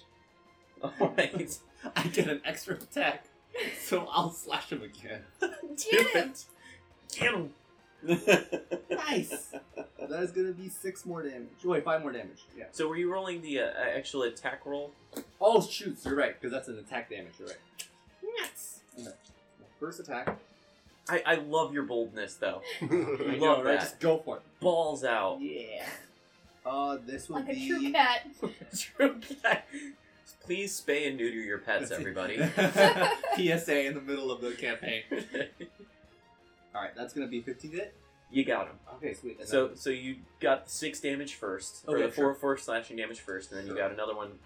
All 1.00 1.13
right. 1.17 1.57
I 1.95 2.03
get 2.07 2.27
an 2.27 2.41
extra 2.45 2.75
attack, 2.75 3.25
so 3.81 4.07
I'll 4.12 4.31
slash 4.31 4.71
him 4.71 4.81
again. 4.83 5.21
Do 5.39 5.48
it. 5.91 6.45
Get 7.13 7.33
him. 7.33 7.51
Nice. 8.89 9.53
that 10.00 10.24
is 10.24 10.31
gonna 10.31 10.51
be 10.51 10.69
six 10.69 11.05
more 11.05 11.21
damage. 11.24 11.50
Wait, 11.63 11.83
five 11.83 12.01
more 12.01 12.12
damage. 12.12 12.43
Yeah. 12.57 12.65
So, 12.71 12.88
were 12.88 12.95
you 12.95 13.12
rolling 13.12 13.41
the 13.41 13.59
uh, 13.62 13.71
actual 13.95 14.24
attack 14.24 14.65
roll? 14.65 14.91
Oh 15.41 15.62
shoot! 15.62 15.98
You're 16.05 16.15
right, 16.15 16.39
because 16.39 16.51
that's 16.53 16.67
an 16.69 16.79
attack 16.79 17.09
damage. 17.09 17.33
You're 17.39 17.50
right. 17.50 17.57
Yes. 18.38 18.79
Okay. 19.00 19.09
First 19.79 20.00
attack. 20.00 20.38
I, 21.09 21.24
I 21.25 21.36
love 21.36 21.74
your 21.74 21.83
boldness, 21.83 22.36
though. 22.36 22.62
I 22.81 22.86
Love 22.86 23.39
know, 23.39 23.55
right? 23.57 23.63
that. 23.63 23.79
Just 23.81 24.00
go 24.00 24.19
for 24.19 24.38
it. 24.38 24.43
Balls 24.59 25.03
out. 25.03 25.39
Yeah. 25.41 25.86
Uh, 26.65 26.98
this 27.03 27.29
would 27.29 27.45
Like 27.48 27.57
a 27.57 27.67
true 27.67 27.91
cat. 27.91 28.27
True 28.77 29.19
cat. 29.41 29.65
Please 30.43 30.79
spay 30.79 31.07
and 31.07 31.17
neuter 31.17 31.38
your 31.39 31.59
pets, 31.59 31.91
everybody. 31.91 32.38
PSA 33.36 33.86
in 33.86 33.93
the 33.95 34.01
middle 34.01 34.31
of 34.31 34.41
the 34.41 34.51
campaign. 34.51 35.03
All 36.75 36.81
right, 36.81 36.95
that's 36.95 37.13
gonna 37.13 37.27
be 37.27 37.41
15 37.41 37.71
hit. 37.71 37.93
you 38.31 38.45
got 38.45 38.67
him. 38.67 38.75
Okay, 38.95 39.13
sweet. 39.13 39.39
And 39.39 39.48
So, 39.50 39.67
then- 39.67 39.77
so 39.77 39.89
you 39.89 40.17
got 40.39 40.69
six 40.69 41.00
damage 41.00 41.36
first, 41.36 41.83
or 41.88 41.95
Okay, 41.98 42.05
the 42.07 42.12
four 42.12 42.25
sure. 42.25 42.36
four 42.36 42.57
slashing 42.57 42.98
damage 42.98 43.19
first, 43.19 43.51
and 43.51 43.59
then 43.59 43.67
you 43.67 43.75
got 43.75 43.91
another 43.91 44.15
one. 44.15 44.39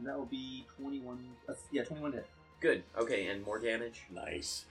that 0.00 0.18
will 0.18 0.26
be 0.26 0.66
21. 0.78 1.18
That's, 1.46 1.62
yeah, 1.70 1.84
21 1.84 2.12
hit. 2.12 2.26
Good. 2.60 2.82
Okay, 2.98 3.26
and 3.28 3.44
more 3.44 3.58
damage. 3.58 4.02
Nice. 4.12 4.64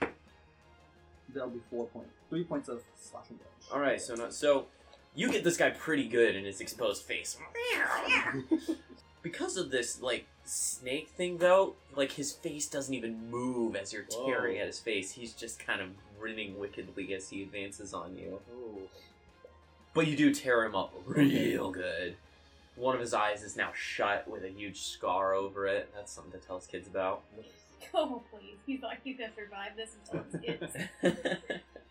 That'll 1.32 1.50
be 1.50 1.60
four 1.70 1.86
points. 1.86 2.10
Three 2.28 2.44
points 2.44 2.68
of 2.68 2.82
slashing 3.00 3.36
damage. 3.36 3.50
All 3.72 3.80
right. 3.80 4.00
So, 4.00 4.14
no, 4.14 4.30
so 4.30 4.66
you 5.14 5.30
get 5.32 5.42
this 5.44 5.56
guy 5.56 5.70
pretty 5.70 6.06
good 6.08 6.36
in 6.36 6.44
his 6.44 6.60
exposed 6.60 7.02
face. 7.04 7.36
because 9.24 9.56
of 9.56 9.70
this, 9.70 10.00
like 10.00 10.26
snake 10.44 11.08
thing, 11.08 11.38
though, 11.38 11.74
like 11.96 12.12
his 12.12 12.30
face 12.30 12.68
doesn't 12.68 12.94
even 12.94 13.30
move 13.30 13.74
as 13.74 13.92
you're 13.92 14.04
Whoa. 14.04 14.26
tearing 14.26 14.58
at 14.58 14.66
his 14.66 14.78
face. 14.78 15.10
He's 15.10 15.32
just 15.32 15.58
kind 15.58 15.80
of 15.80 15.88
grinning 16.20 16.60
wickedly 16.60 17.14
as 17.14 17.30
he 17.30 17.42
advances 17.42 17.92
on 17.94 18.16
you. 18.16 18.40
Oh. 18.54 18.78
But 19.94 20.06
you 20.06 20.16
do 20.16 20.32
tear 20.32 20.64
him 20.64 20.76
up 20.76 20.92
real 21.06 21.70
good. 21.72 22.16
One 22.76 22.94
of 22.94 23.00
his 23.00 23.14
eyes 23.14 23.42
is 23.42 23.56
now 23.56 23.70
shut 23.74 24.28
with 24.28 24.44
a 24.44 24.50
huge 24.50 24.82
scar 24.82 25.32
over 25.32 25.66
it. 25.66 25.90
That's 25.94 26.12
something 26.12 26.38
to 26.38 26.46
tell 26.46 26.58
his 26.58 26.68
kids 26.68 26.86
about. 26.86 27.24
Oh, 27.92 28.22
please. 28.32 28.56
He's 28.64 28.80
like, 28.80 29.00
he's 29.04 29.18
gonna 29.18 29.30
survive 29.36 29.72
this 29.76 29.94
until 30.06 30.24
it's 30.32 30.72
kids. 31.02 31.36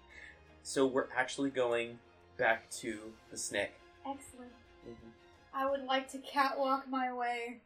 so 0.63 0.88
we're 0.88 1.06
actually 1.16 1.52
going 1.52 2.00
back 2.36 2.68
to 2.82 2.98
the 3.30 3.38
snake. 3.38 3.74
Excellent. 4.04 4.52
Mm-hmm. 4.90 5.23
I 5.55 5.69
would 5.69 5.83
like 5.83 6.12
to 6.12 6.17
catwalk 6.19 6.88
my 6.89 7.13
way, 7.13 7.62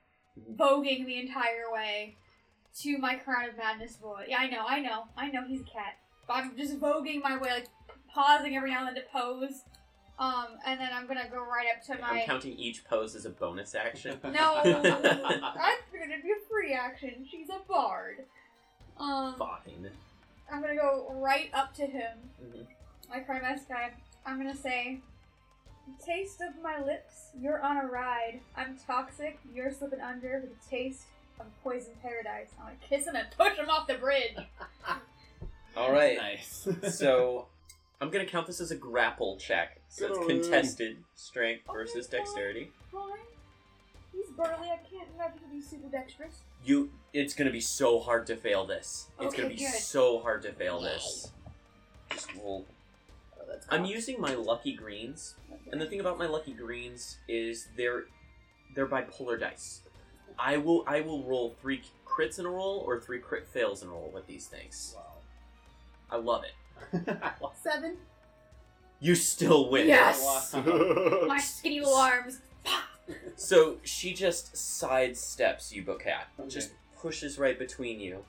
voguing 0.56 1.06
the 1.06 1.20
entire 1.20 1.72
way, 1.72 2.15
to 2.82 2.98
my 2.98 3.15
Crown 3.15 3.50
of 3.50 3.58
Madness 3.58 3.96
boy. 3.96 4.25
Yeah, 4.27 4.38
I 4.39 4.48
know, 4.50 4.65
I 4.67 4.79
know, 4.82 5.06
I 5.17 5.29
know 5.29 5.44
he's 5.48 5.62
a 5.62 5.65
cat. 5.65 5.98
But 6.27 6.34
I'm 6.38 6.58
just 6.58 6.79
voguing 6.79 7.22
my 7.24 7.38
way, 7.38 7.50
like 7.50 7.67
pausing 8.13 8.56
every 8.56 8.72
now 8.72 8.79
and 8.86 8.96
then 8.96 8.96
to 9.03 9.10
pose. 9.12 9.62
Um, 10.20 10.48
and 10.65 10.79
then 10.79 10.89
I'm 10.91 11.08
gonna 11.08 11.29
go 11.32 11.38
right 11.38 11.67
up 11.75 11.84
to 11.86 12.01
my. 12.01 12.22
I'm 12.22 12.25
counting 12.25 12.58
each 12.58 12.84
pose 12.86 13.15
as 13.15 13.25
a 13.25 13.29
bonus 13.29 13.75
action. 13.75 14.20
No, 14.24 14.32
I 14.63 15.77
figured 15.91 16.10
it'd 16.10 16.24
be 16.24 16.32
a 16.32 16.50
free 16.50 16.74
action. 16.74 17.25
She's 17.29 17.50
a 17.50 17.60
bard. 17.67 18.25
Um, 19.00 19.36
Fine. 19.38 19.91
I'm 20.51 20.62
gonna 20.62 20.75
go 20.75 21.13
right 21.22 21.50
up 21.53 21.74
to 21.75 21.86
him, 21.86 22.17
Mhm. 22.44 22.65
my 23.10 23.20
Crown 23.20 23.38
of 23.38 23.44
Madness 23.44 23.65
guy. 23.70 23.91
I'm 24.25 24.38
gonna 24.38 24.56
say, 24.56 25.00
"Taste 26.03 26.41
of 26.41 26.62
my 26.62 26.79
lips, 26.84 27.32
you're 27.39 27.62
on 27.62 27.77
a 27.77 27.86
ride. 27.88 28.39
I'm 28.56 28.77
toxic, 28.86 29.39
you're 29.53 29.72
slipping 29.72 30.01
under 30.01 30.41
with 30.41 30.51
a 30.51 30.70
taste 30.70 31.03
of 31.39 31.46
poison 31.63 31.94
paradise." 32.01 32.50
I'm 32.60 32.65
gonna 32.65 32.77
kiss 32.82 33.06
him 33.08 33.15
and 33.15 33.27
push 33.38 33.58
him 33.58 33.70
off 33.70 33.88
the 33.88 33.96
bridge. 33.96 34.36
All 35.77 35.91
right. 35.91 36.17
Nice. 36.17 36.67
So 36.91 37.48
I'm 38.01 38.10
gonna 38.10 38.25
count 38.25 38.48
this 38.48 38.60
as 38.62 38.72
a 38.72 38.75
grapple 38.75 39.38
check. 39.38 39.79
So 39.89 40.08
it's 40.08 40.17
Good 40.17 40.24
on 40.24 40.29
you. 40.36 40.41
contested 40.41 40.98
strength 41.15 41.67
Okay, 41.70 41.77
versus 41.77 42.08
fine. 42.08 42.20
dexterity. 42.20 42.72
Fine. 42.91 43.01
He's 44.13 44.27
burly. 44.36 44.70
I 44.70 44.77
can't 44.89 45.08
imagine 45.15 45.39
he'd 45.51 45.58
be 45.58 45.62
super 45.62 45.88
dexterous. 45.89 46.36
You, 46.65 46.89
it's 47.13 47.34
gonna 47.36 47.51
be 47.51 47.62
so 47.62 48.00
hard 48.00 48.25
to 48.27 48.36
fail 48.36 48.65
this. 48.65 49.08
It's 49.20 49.27
Okay, 49.27 49.38
gonna 49.44 49.53
be 49.53 49.60
good. 49.60 49.74
so 49.74 50.20
hard 50.20 50.41
to 50.44 50.51
fail 50.53 50.79
this. 50.82 51.32
Just 52.12 52.34
roll. 52.36 52.65
That's 53.48 53.66
I'm 53.70 53.86
using 53.86 54.20
my 54.20 54.36
lucky 54.36 54.74
greens, 54.74 55.36
and 55.72 55.80
the 55.80 55.86
thing 55.86 56.00
about 56.00 56.18
my 56.18 56.27
lucky 56.27 56.54
greens 56.54 57.18
is 57.27 57.68
they're 57.77 58.06
they're 58.75 58.88
bipolar 58.88 59.39
dice. 59.39 59.82
I 60.38 60.58
will 60.58 60.84
I 60.88 61.01
will 61.01 61.24
roll 61.24 61.56
three 61.62 61.82
crits 62.06 62.39
in 62.39 62.46
a 62.46 62.50
roll 62.50 62.84
or 62.86 63.00
three 63.00 63.20
crit 63.20 63.48
fails 63.48 63.82
in 63.84 63.89
a 63.89 63.92
roll 63.92 64.12
with 64.13 64.27
these 64.27 64.48
things. 64.48 64.96
I 66.10 66.18
love 66.18 66.44
it. 66.44 66.54
Seven. 67.62 67.98
You 69.00 69.16
still 69.16 69.70
win. 69.70 69.88
Yes. 69.88 70.54
My 71.27 71.39
skinny 71.39 71.80
little 71.80 71.96
arms. 71.96 72.39
So 73.36 73.77
she 73.84 74.13
just 74.13 74.54
sidesteps 74.54 75.72
you, 75.72 75.84
Bocat. 75.84 76.24
Okay. 76.39 76.50
Just 76.50 76.72
pushes 77.00 77.38
right 77.38 77.58
between 77.58 78.00
you. 78.00 78.25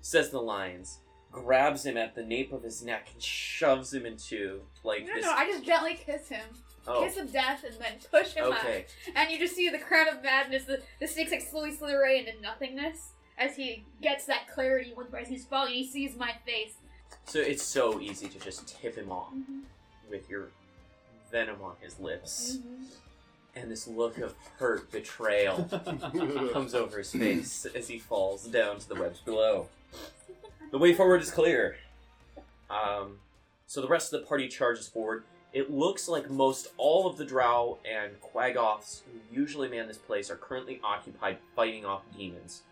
Says 0.00 0.30
the 0.30 0.40
lines. 0.40 0.98
Grabs 1.32 1.84
him 1.86 1.96
at 1.96 2.14
the 2.14 2.24
nape 2.24 2.52
of 2.52 2.62
his 2.62 2.82
neck 2.82 3.08
and 3.12 3.22
shoves 3.22 3.92
him 3.94 4.04
into 4.04 4.62
like 4.82 5.06
No, 5.06 5.14
this. 5.14 5.24
no, 5.24 5.32
I 5.32 5.46
just 5.46 5.64
gently 5.64 5.94
kiss 5.94 6.28
him. 6.28 6.44
oh, 6.88 7.02
Kiss 7.04 7.16
of 7.18 7.32
death 7.32 7.62
and 7.64 7.74
then 7.80 7.92
push 8.10 8.32
him 8.34 8.44
okay. 8.46 8.86
out. 9.08 9.16
And 9.16 9.30
you 9.30 9.38
just 9.38 9.54
see 9.54 9.68
the 9.68 9.78
crown 9.78 10.08
of 10.08 10.22
madness, 10.22 10.64
the, 10.64 10.82
the 10.98 11.06
snake's 11.06 11.30
like 11.30 11.42
slowly 11.42 11.72
slither 11.72 12.00
away 12.02 12.18
into 12.26 12.40
nothingness 12.42 13.12
as 13.38 13.54
he 13.56 13.84
gets 14.02 14.24
that 14.26 14.48
clarity 14.52 14.92
once 14.96 15.14
as 15.14 15.28
he's 15.28 15.44
falling. 15.44 15.72
He 15.74 15.86
sees 15.86 16.16
my 16.16 16.32
face. 16.44 16.74
So 17.26 17.38
it's 17.38 17.62
so 17.62 18.00
easy 18.00 18.26
to 18.28 18.38
just 18.40 18.66
tip 18.66 18.96
him 18.96 19.10
off 19.12 19.32
Mm-hmm. 19.32 19.60
with 20.10 20.28
your 20.28 20.48
venom 21.30 21.56
on 21.62 21.74
his 21.80 21.98
lips, 22.00 22.56
Mm-hmm. 22.58 22.84
and 23.54 23.70
this 23.70 23.86
look 23.86 24.18
of 24.18 24.34
hurt 24.58 24.90
betrayal 24.90 25.64
comes 26.52 26.74
over 26.74 26.98
his 26.98 27.12
face 27.12 27.66
as 27.74 27.86
he 27.86 27.98
falls 28.00 28.44
down 28.48 28.78
to 28.80 28.88
the 28.88 28.96
webs 28.96 29.20
below. 29.20 29.68
The 30.70 30.78
way 30.78 30.94
forward 30.94 31.22
is 31.22 31.30
clear. 31.30 31.76
Um, 32.68 33.18
so 33.66 33.80
the 33.80 33.88
rest 33.88 34.12
of 34.12 34.20
the 34.20 34.26
party 34.26 34.48
charges 34.48 34.88
forward. 34.88 35.24
It 35.52 35.70
looks 35.70 36.06
like 36.08 36.30
most 36.30 36.68
all 36.76 37.08
of 37.08 37.16
the 37.16 37.24
Drow 37.24 37.78
and 37.84 38.12
Quagoths 38.20 39.02
who 39.04 39.18
usually 39.40 39.68
man 39.68 39.88
this 39.88 39.98
place 39.98 40.30
are 40.30 40.36
currently 40.36 40.80
occupied 40.84 41.38
fighting 41.56 41.84
off 41.84 42.02
demons. 42.16 42.62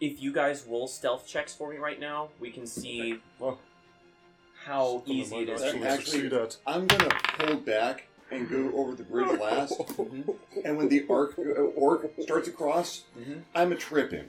If 0.00 0.20
you 0.22 0.32
guys 0.32 0.66
roll 0.68 0.86
stealth 0.86 1.26
checks 1.26 1.54
for 1.54 1.70
me 1.70 1.78
right 1.78 1.98
now, 1.98 2.28
we 2.38 2.50
can 2.50 2.66
see 2.66 3.20
Well, 3.38 3.58
how 4.66 5.02
easy 5.06 5.34
might 5.36 5.48
it 5.48 5.52
is. 5.52 5.62
actually 5.62 5.80
to- 5.80 5.86
Actually- 5.88 6.04
succeed 6.12 6.32
at. 6.34 6.56
I'm 6.66 6.86
gonna 6.86 7.08
pull 7.38 7.56
back 7.56 8.08
and 8.30 8.50
go 8.50 8.70
over 8.74 8.94
the 8.94 9.04
bridge 9.04 9.40
last. 9.40 9.78
Mhm, 9.96 10.36
And 10.62 10.76
when 10.76 10.90
the 10.90 11.06
arc 11.08 11.38
uh, 11.38 11.42
orc 11.42 12.10
starts 12.20 12.48
across, 12.48 13.04
mhm. 13.18 13.44
I'm 13.54 13.72
a 13.72 13.76
trip 13.76 14.10
him. 14.10 14.28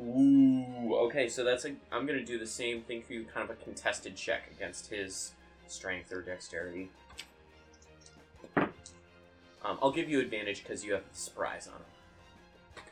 Ooh, 0.00 0.94
okay, 0.94 1.28
so 1.28 1.44
that's 1.44 1.64
a. 1.64 1.74
I'm 1.92 2.06
gonna 2.06 2.24
do 2.24 2.38
the 2.38 2.46
same 2.46 2.82
thing 2.82 3.02
for 3.02 3.12
you, 3.12 3.24
kind 3.24 3.48
of 3.48 3.56
a 3.56 3.62
contested 3.62 4.16
check 4.16 4.50
against 4.56 4.88
his 4.88 5.32
strength 5.66 6.12
or 6.12 6.22
dexterity. 6.22 6.90
Um, 9.62 9.78
I'll 9.82 9.92
give 9.92 10.08
you 10.08 10.20
advantage 10.20 10.62
because 10.62 10.84
you 10.84 10.94
have 10.94 11.02
surprise 11.12 11.68
on 11.68 11.74
him. 11.74 12.84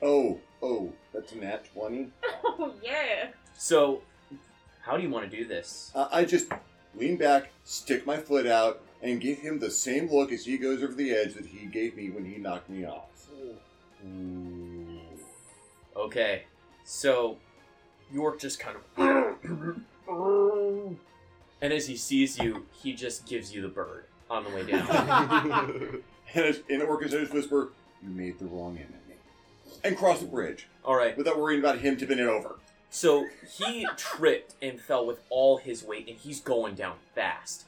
Oh, 0.00 0.38
oh, 0.62 0.92
that's 1.12 1.32
a 1.32 1.38
nat 1.38 1.64
20. 1.74 2.10
Oh 2.44 2.72
yeah. 2.82 3.28
So, 3.56 4.02
how 4.80 4.96
do 4.96 5.02
you 5.02 5.10
want 5.10 5.30
to 5.30 5.36
do 5.36 5.44
this? 5.44 5.92
Uh, 5.94 6.08
I 6.10 6.24
just 6.24 6.50
lean 6.94 7.16
back, 7.16 7.50
stick 7.64 8.06
my 8.06 8.16
foot 8.16 8.46
out, 8.46 8.80
and 9.02 9.20
give 9.20 9.38
him 9.38 9.58
the 9.58 9.70
same 9.70 10.08
look 10.10 10.32
as 10.32 10.44
he 10.44 10.56
goes 10.56 10.82
over 10.82 10.94
the 10.94 11.12
edge 11.12 11.34
that 11.34 11.46
he 11.46 11.66
gave 11.66 11.96
me 11.96 12.10
when 12.10 12.24
he 12.24 12.38
knocked 12.38 12.68
me 12.70 12.84
off. 12.84 13.28
Ooh. 14.04 14.57
Okay, 15.98 16.44
so 16.84 17.36
York 18.12 18.38
just 18.40 18.60
kind 18.60 18.76
of. 18.96 19.78
and 21.60 21.72
as 21.72 21.86
he 21.88 21.96
sees 21.96 22.38
you, 22.38 22.66
he 22.72 22.92
just 22.94 23.26
gives 23.26 23.52
you 23.52 23.60
the 23.62 23.68
bird 23.68 24.04
on 24.30 24.44
the 24.44 24.50
way 24.50 24.64
down. 24.64 26.02
And 26.34 26.44
as 26.44 26.60
in 26.68 26.82
Orca's 26.82 27.30
whisper, 27.30 27.70
you 28.02 28.10
made 28.10 28.38
the 28.38 28.44
wrong 28.44 28.76
enemy. 28.76 29.16
And 29.82 29.96
cross 29.96 30.20
the 30.20 30.26
bridge 30.26 30.66
All 30.84 30.94
right, 30.94 31.16
without 31.16 31.38
worrying 31.38 31.58
about 31.60 31.78
him 31.78 31.96
tipping 31.96 32.18
it 32.18 32.26
over. 32.28 32.56
so 32.90 33.26
he 33.56 33.86
tripped 33.96 34.54
and 34.60 34.78
fell 34.78 35.06
with 35.06 35.20
all 35.30 35.56
his 35.56 35.82
weight, 35.82 36.06
and 36.06 36.18
he's 36.18 36.40
going 36.40 36.74
down 36.74 36.96
fast. 37.14 37.64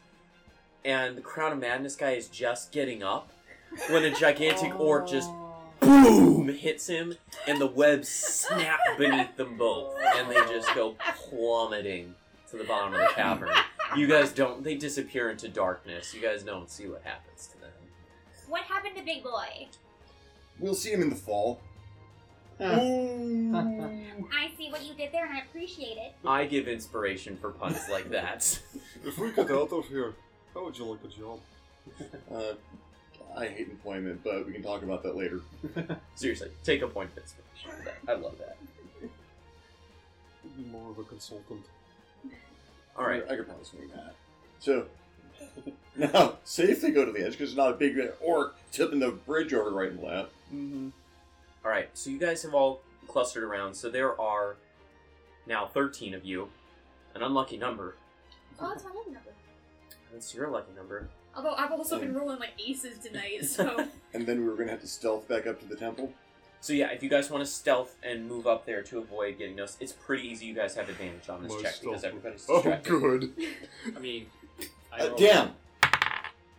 And 0.85 1.17
the 1.17 1.23
Crown 1.23 1.53
of 1.53 1.59
Madness 1.59 1.97
guy 1.97 2.11
is 2.11 2.29
just 2.29 2.71
getting 2.71 3.03
up 3.03 3.31
when 3.89 4.05
a 4.05 4.11
gigantic 4.15 4.79
orc 4.79 5.09
just 5.09 5.31
boom 5.81 6.49
hits 6.49 6.87
him, 6.87 7.17
and 7.47 7.61
the 7.61 7.67
webs 7.67 8.09
snap 8.09 8.81
beneath 8.99 9.37
them 9.37 9.57
both, 9.57 9.95
and 10.17 10.31
they 10.31 10.41
just 10.53 10.75
go 10.75 10.97
plummeting 11.29 12.15
to 12.51 12.57
the 12.57 12.65
bottom 12.65 12.95
of 12.95 13.01
the 13.01 13.15
cavern. 13.15 13.51
You 13.97 14.07
guys 14.07 14.33
don't. 14.33 14.63
They 14.63 14.77
disappear 14.77 15.31
into 15.31 15.49
darkness. 15.49 16.15
You 16.15 16.21
guys 16.21 16.43
don't 16.43 16.71
see 16.71 16.87
what 16.87 17.03
happens 17.03 17.49
to 17.49 17.61
them. 17.61 17.71
What 18.49 18.63
happened 18.63 18.97
to 18.97 19.03
Big 19.03 19.23
Boy? 19.23 19.69
We'll 20.59 20.75
see 20.75 20.91
him 20.91 21.03
in 21.03 21.11
the 21.11 21.17
fall. 21.17 21.61
I 22.61 24.51
see 24.59 24.71
what 24.71 24.85
you 24.85 24.95
did 24.95 25.13
there 25.13 25.25
and 25.25 25.35
I 25.35 25.41
appreciate 25.41 25.97
it. 25.97 26.13
I 26.27 26.45
give 26.45 26.69
inspiration 26.69 27.37
for 27.39 27.51
puns 27.51 27.89
like 27.91 28.11
that. 28.11 28.61
If 29.03 29.17
we 29.19 29.33
get 29.33 29.51
out 29.51 29.73
of 29.73 29.87
here, 29.87 30.15
how 30.53 30.65
would 30.67 30.77
you 30.77 30.85
like 30.85 31.03
a 31.03 31.09
job? 31.09 31.41
Uh, 32.31 32.53
I 33.37 33.47
hate 33.47 33.69
employment, 33.69 34.23
but 34.25 34.47
we 34.47 34.53
can 34.53 34.63
talk 34.63 34.83
about 34.83 35.03
that 35.03 35.17
later. 35.17 35.41
Seriously, 36.15 36.49
take 36.65 36.83
a 36.83 36.89
point 36.89 37.11
of 37.13 37.19
inspiration 37.19 37.71
for 37.71 37.85
that. 37.85 37.99
I 38.09 38.21
love 38.21 38.39
that. 38.39 38.57
I'd 39.03 40.57
be 40.57 40.71
more 40.71 40.91
of 40.91 40.99
a 40.99 41.05
consultant. 41.05 41.65
All 42.97 43.07
right. 43.07 43.25
I 43.31 43.37
could 43.37 43.47
probably 43.47 43.65
swing 43.65 43.91
that. 43.95 44.15
So, 44.59 44.87
now, 45.97 46.37
say 46.45 46.65
if 46.65 46.83
they 46.83 46.91
go 46.91 47.05
to 47.05 47.13
the 47.13 47.25
edge, 47.25 47.33
because 47.33 47.51
it's 47.51 47.57
not 47.57 47.71
a 47.71 47.77
big 47.77 47.99
orc 48.21 48.57
tipping 48.73 49.01
the 49.01 49.11
bridge 49.11 49.55
over 49.55 49.71
right 49.71 49.91
and 49.91 50.03
left. 50.03 50.33
Mm-hmm. 50.53 50.89
All 51.65 51.71
right. 51.71 51.89
So 51.95 52.11
you 52.11 52.19
guys 52.19 52.43
have 52.43 52.55
all 52.55 52.81
clustered 53.09 53.43
around. 53.43 53.75
So 53.75 53.91
there 53.91 54.21
are 54.21 54.57
now 55.47 55.67
13 55.67 56.15
of 56.15 56.25
you. 56.25 56.49
An 57.15 57.23
unlucky 57.23 57.57
number. 57.57 57.97
Oh, 58.61 58.69
that's 58.69 58.85
my 58.85 58.91
lucky 58.91 59.11
number. 59.11 59.31
That's 60.13 60.35
your 60.35 60.49
lucky 60.49 60.73
number. 60.77 61.09
Although 61.45 61.55
I've 61.57 61.73
also 61.73 61.99
been 61.99 62.15
rolling 62.15 62.39
like 62.39 62.53
aces 62.59 62.99
tonight, 62.99 63.45
so 63.47 63.87
And 64.13 64.27
then 64.27 64.41
we 64.41 64.45
were 64.47 64.55
going 64.57 64.67
to 64.67 64.73
have 64.73 64.83
to 64.83 64.87
stealth 64.87 65.27
back 65.27 65.47
up 65.47 65.59
to 65.61 65.67
the 65.67 65.77
temple. 65.77 66.13
So 66.61 66.75
yeah, 66.75 66.89
if 66.91 67.03
you 67.03 67.09
guys 67.09 67.31
want 67.31 67.43
to 67.43 67.51
stealth 67.51 67.97
and 68.03 68.29
move 68.29 68.47
up 68.47 68.67
there 68.67 68.83
to 68.83 68.99
avoid 68.99 69.39
getting 69.39 69.57
noticed, 69.57 69.79
it's 69.81 69.93
pretty 69.93 70.29
easy. 70.29 70.45
You 70.45 70.55
guys 70.55 70.75
have 70.75 70.91
advantage 70.91 71.27
on 71.31 71.43
this 71.43 71.53
My 71.53 71.63
check 71.63 71.81
because 71.81 72.01
stealth- 72.01 72.05
everybody's 72.05 72.45
Oh, 72.51 72.57
distracted. 72.57 72.91
good. 73.01 73.33
I 73.97 73.99
mean, 73.99 74.27
I 74.93 75.01
Uh, 75.01 75.07
rolled- 75.09 75.19
damn! 75.19 75.51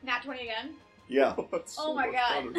nat 0.01 0.23
twenty 0.23 0.41
again. 0.41 0.71
Yeah. 1.07 1.35
That's 1.51 1.75
Oh 1.77 1.87
so 1.87 1.93
my 1.93 2.07
much 2.07 2.15
god. 2.15 2.55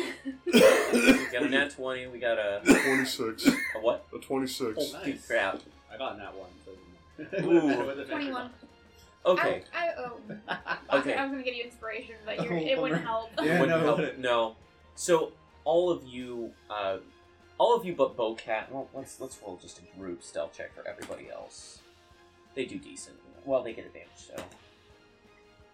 We 0.46 1.32
got 1.32 1.42
a 1.42 1.48
nat 1.48 1.70
20. 1.70 2.06
We 2.08 2.18
got 2.20 2.38
a, 2.38 2.60
better. 2.64 2.80
26. 2.84 3.46
a 3.48 3.50
what? 3.80 4.06
A 4.14 4.18
26. 4.18 4.74
Oh, 4.78 4.92
Nice. 4.98 5.04
dude, 5.04 5.26
crap. 5.26 5.60
I 5.92 5.96
got 5.98 6.12
in 6.12 6.18
that 6.18 6.34
one. 6.36 6.50
So 6.64 7.40
Ooh. 7.44 7.86
With 7.86 7.96
the 7.96 8.04
Twenty-one. 8.04 8.50
Okay. 9.24 9.62
I, 9.74 9.88
I, 9.88 9.90
oh, 9.98 10.16
Okay. 10.98 11.14
I 11.14 11.22
was 11.24 11.30
gonna 11.30 11.42
give 11.42 11.54
you 11.54 11.64
inspiration, 11.64 12.16
but 12.26 12.42
you're, 12.42 12.52
Oh, 12.54 12.56
it 12.56 12.80
wouldn't 12.80 13.04
help. 13.04 13.30
Yeah, 13.40 13.60
Wouldn't 13.60 13.68
no. 13.82 13.96
help. 13.96 14.18
No. 14.18 14.56
So 14.94 15.32
all 15.64 15.90
of 15.90 16.04
you, 16.04 16.52
uh, 16.68 16.98
all 17.58 17.76
of 17.76 17.84
you 17.86 17.94
but 17.94 18.16
Bocat. 18.16 18.70
Well, 18.70 18.88
let's 18.94 19.20
let's 19.20 19.38
roll 19.44 19.56
just 19.56 19.78
a 19.80 19.98
group 19.98 20.22
stealth 20.22 20.56
check 20.56 20.74
for 20.74 20.86
everybody 20.88 21.30
else. 21.30 21.80
They 22.54 22.64
do 22.66 22.78
decent. 22.78 23.16
Well, 23.44 23.62
they 23.62 23.72
get 23.72 23.86
advantage, 23.86 24.10
so 24.16 24.34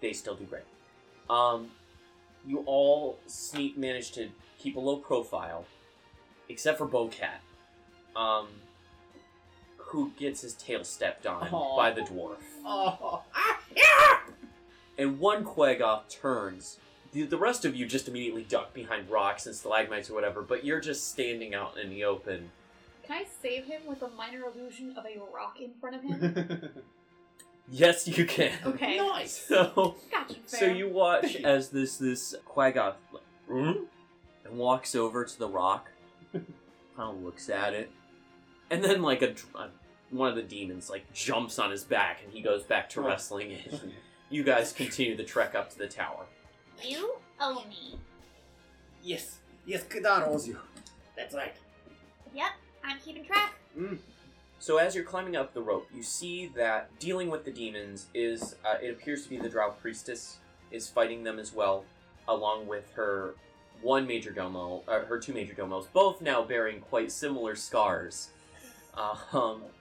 they 0.00 0.12
still 0.12 0.34
do 0.34 0.44
great. 0.44 0.62
Um, 1.28 1.70
you 2.46 2.62
all 2.66 3.18
sneak 3.26 3.76
manage 3.76 4.12
to 4.12 4.28
keep 4.58 4.76
a 4.76 4.80
low 4.80 4.96
profile, 4.96 5.64
except 6.48 6.78
for 6.78 6.86
Bocat, 6.86 7.40
um, 8.16 8.46
who 9.88 10.12
gets 10.18 10.40
his 10.42 10.54
tail 10.54 10.84
stepped 10.84 11.26
on 11.26 11.48
Aw. 11.48 11.76
by 11.76 11.90
the 11.90 12.02
dwarf. 12.02 12.36
Oh. 12.64 13.22
and 14.98 15.18
one 15.18 15.44
Quagoth 15.44 16.08
turns. 16.08 16.78
The, 17.12 17.22
the 17.22 17.38
rest 17.38 17.64
of 17.64 17.74
you 17.74 17.86
just 17.86 18.06
immediately 18.08 18.42
duck 18.44 18.74
behind 18.74 19.08
rocks 19.10 19.46
and 19.46 19.54
stalagmites 19.54 20.10
or 20.10 20.14
whatever, 20.14 20.42
but 20.42 20.64
you're 20.64 20.80
just 20.80 21.08
standing 21.10 21.54
out 21.54 21.78
in 21.78 21.88
the 21.90 22.04
open. 22.04 22.50
Can 23.06 23.16
I 23.16 23.26
save 23.40 23.64
him 23.64 23.82
with 23.86 24.02
a 24.02 24.08
minor 24.10 24.42
illusion 24.44 24.94
of 24.98 25.06
a 25.06 25.18
rock 25.34 25.58
in 25.60 25.72
front 25.80 25.96
of 25.96 26.02
him? 26.02 26.68
Yes, 27.70 28.08
you 28.08 28.24
can. 28.24 28.52
Okay. 28.64 28.96
Nice. 28.96 29.36
So, 29.48 29.96
Gotcha. 30.10 30.36
so 30.46 30.64
you 30.64 30.88
watch 30.88 31.36
as 31.36 31.68
this 31.68 31.98
this 31.98 32.34
Quagoth 32.46 32.94
like, 33.12 33.22
"Hmm?" 33.46 33.72
and 34.44 34.56
walks 34.56 34.94
over 34.94 35.24
to 35.26 35.38
the 35.38 35.48
rock, 35.48 35.88
kind 36.32 36.44
of 36.98 37.22
looks 37.22 37.50
at 37.50 37.74
it, 37.74 37.90
and 38.70 38.82
then 38.82 39.02
like 39.02 39.20
a, 39.20 39.32
dr- 39.34 39.54
a 39.54 39.68
one 40.10 40.28
of 40.28 40.36
the 40.36 40.42
demons 40.42 40.88
like 40.88 41.12
jumps 41.12 41.58
on 41.58 41.70
his 41.70 41.84
back 41.84 42.20
and 42.24 42.32
he 42.32 42.40
goes 42.40 42.62
back 42.62 42.88
to 42.90 43.00
wrestling 43.00 43.52
it. 43.52 43.80
You 44.30 44.44
guys 44.44 44.74
continue 44.74 45.16
the 45.16 45.24
trek 45.24 45.54
up 45.54 45.70
to 45.70 45.78
the 45.78 45.86
tower. 45.86 46.26
You 46.84 47.14
owe 47.40 47.64
me. 47.66 47.98
Yes. 49.02 49.38
Yes, 49.64 49.84
Kadar 49.84 50.28
owes 50.28 50.46
you. 50.46 50.58
That's 51.16 51.34
right. 51.34 51.54
Yep, 52.34 52.50
I'm 52.84 52.98
keeping 52.98 53.24
track. 53.24 53.54
So 54.58 54.76
as 54.76 54.94
you're 54.94 55.04
climbing 55.04 55.34
up 55.36 55.54
the 55.54 55.62
rope, 55.62 55.88
you 55.94 56.02
see 56.02 56.48
that 56.56 56.90
dealing 56.98 57.30
with 57.30 57.44
the 57.46 57.50
demons 57.50 58.08
is 58.12 58.56
uh, 58.66 58.74
it 58.82 58.90
appears 58.90 59.22
to 59.24 59.30
be 59.30 59.38
the 59.38 59.48
Drow 59.48 59.70
priestess 59.70 60.38
is 60.70 60.88
fighting 60.88 61.24
them 61.24 61.38
as 61.38 61.54
well, 61.54 61.84
along 62.26 62.66
with 62.66 62.90
her 62.96 63.34
one 63.80 64.06
major 64.06 64.30
domo, 64.30 64.82
uh, 64.88 65.00
her 65.06 65.18
two 65.18 65.32
major 65.32 65.54
domos, 65.54 65.86
both 65.86 66.20
now 66.20 66.42
bearing 66.42 66.80
quite 66.80 67.10
similar 67.10 67.54
scars. 67.54 68.28
Um, 69.32 69.62
and 69.62 69.77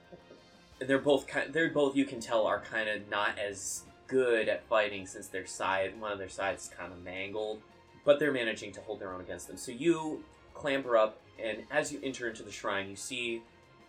they're 0.80 0.98
both 0.98 1.26
kind. 1.26 1.52
They're 1.52 1.70
both 1.70 1.96
you 1.96 2.04
can 2.04 2.20
tell 2.20 2.46
are 2.46 2.60
kind 2.60 2.88
of 2.88 3.08
not 3.08 3.38
as 3.38 3.82
good 4.06 4.48
at 4.48 4.66
fighting 4.68 5.06
since 5.06 5.28
their 5.28 5.46
side 5.46 6.00
one 6.00 6.12
of 6.12 6.18
their 6.18 6.28
sides 6.28 6.64
is 6.64 6.70
kind 6.70 6.92
of 6.92 7.02
mangled, 7.02 7.60
but 8.04 8.18
they're 8.18 8.32
managing 8.32 8.72
to 8.72 8.80
hold 8.80 9.00
their 9.00 9.12
own 9.12 9.20
against 9.20 9.48
them. 9.48 9.56
So 9.56 9.72
you 9.72 10.24
clamber 10.54 10.96
up, 10.96 11.18
and 11.42 11.64
as 11.70 11.92
you 11.92 12.00
enter 12.02 12.28
into 12.28 12.42
the 12.42 12.50
shrine, 12.50 12.88
you 12.88 12.96
see 12.96 13.42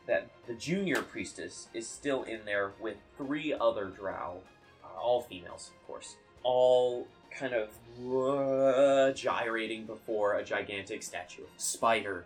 that 0.08 0.30
the 0.48 0.54
junior 0.54 1.02
priestess 1.02 1.68
is 1.74 1.88
still 1.88 2.24
in 2.24 2.42
there 2.46 2.72
with 2.80 2.98
three 3.18 3.54
other 3.54 3.86
drow, 3.86 4.38
uh, 4.84 5.00
all 5.00 5.22
females, 5.22 5.72
of 5.80 5.88
course, 5.88 6.16
all 6.44 7.08
kind 7.32 7.54
of 7.54 7.70
uh, 8.12 9.12
gyrating 9.14 9.86
before 9.86 10.36
a 10.36 10.44
gigantic 10.44 11.04
statue 11.04 11.44
of 11.44 11.50
a 11.56 11.62
spider 11.62 12.26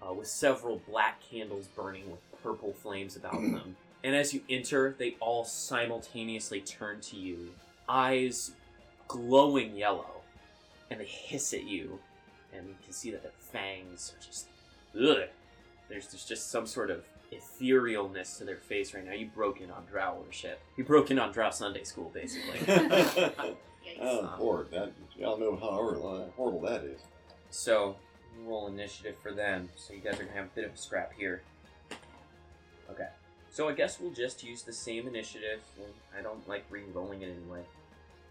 uh, 0.00 0.12
with 0.12 0.28
several 0.28 0.80
black 0.88 1.20
candles 1.20 1.66
burning 1.68 2.10
with 2.10 2.20
purple 2.42 2.72
flames 2.72 3.16
about 3.16 3.32
them. 3.32 3.76
And 4.04 4.14
as 4.14 4.34
you 4.34 4.42
enter, 4.50 4.94
they 4.98 5.16
all 5.18 5.46
simultaneously 5.46 6.60
turn 6.60 7.00
to 7.00 7.16
you, 7.16 7.54
eyes 7.88 8.52
glowing 9.08 9.74
yellow, 9.74 10.20
and 10.90 11.00
they 11.00 11.06
hiss 11.06 11.54
at 11.54 11.64
you, 11.64 11.98
and 12.52 12.68
you 12.68 12.74
can 12.84 12.92
see 12.92 13.10
that 13.12 13.22
their 13.22 13.32
fangs 13.38 14.12
are 14.14 14.22
just 14.22 14.46
ugh. 14.94 15.28
There's, 15.88 16.06
there's 16.08 16.26
just 16.26 16.50
some 16.50 16.66
sort 16.66 16.90
of 16.90 17.04
etherealness 17.32 18.36
to 18.38 18.44
their 18.44 18.58
face 18.58 18.92
right 18.92 19.06
now. 19.06 19.12
You 19.12 19.26
broke 19.34 19.62
in 19.62 19.70
on 19.70 19.86
Drow 19.86 20.22
worship. 20.24 20.60
You 20.76 20.84
broke 20.84 21.10
in 21.10 21.18
on 21.18 21.32
Drow 21.32 21.48
Sunday 21.50 21.84
school, 21.84 22.10
basically. 22.12 22.60
oh, 24.02 24.36
Lord, 24.38 24.70
that, 24.70 24.92
y'all 25.16 25.38
know 25.38 25.56
how 25.56 25.70
horrible, 25.70 26.30
horrible 26.36 26.60
that 26.60 26.84
is. 26.84 27.00
so, 27.48 27.96
roll 28.44 28.66
initiative 28.66 29.16
for 29.22 29.32
them. 29.32 29.70
So 29.76 29.94
you 29.94 30.00
guys 30.00 30.20
are 30.20 30.24
gonna 30.24 30.36
have 30.36 30.46
a 30.46 30.54
bit 30.54 30.64
of 30.66 30.74
a 30.74 30.76
scrap 30.76 31.12
here. 31.16 31.42
Okay. 32.90 33.08
So 33.54 33.68
I 33.68 33.72
guess 33.72 34.00
we'll 34.00 34.10
just 34.10 34.42
use 34.42 34.64
the 34.64 34.72
same 34.72 35.06
initiative. 35.06 35.60
I 36.18 36.22
don't 36.22 36.46
like 36.48 36.64
re-rolling 36.70 37.22
it 37.22 37.30
anyway. 37.40 37.62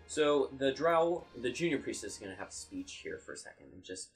So 0.06 0.50
the 0.58 0.74
Drow, 0.74 1.24
the 1.42 1.50
junior 1.50 1.78
priestess, 1.78 2.16
is 2.16 2.20
gonna 2.20 2.36
have 2.36 2.50
a 2.50 2.52
speech 2.52 3.00
here 3.04 3.18
for 3.18 3.32
a 3.32 3.38
second 3.38 3.68
and 3.74 3.86
just 3.86 4.10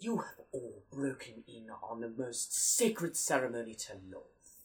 You 0.00 0.16
have 0.16 0.44
all 0.50 0.82
broken 0.92 1.44
in 1.46 1.68
on 1.88 2.00
the 2.00 2.08
most 2.08 2.52
sacred 2.52 3.16
ceremony 3.16 3.74
to 3.74 3.92
Lolth. 3.92 4.64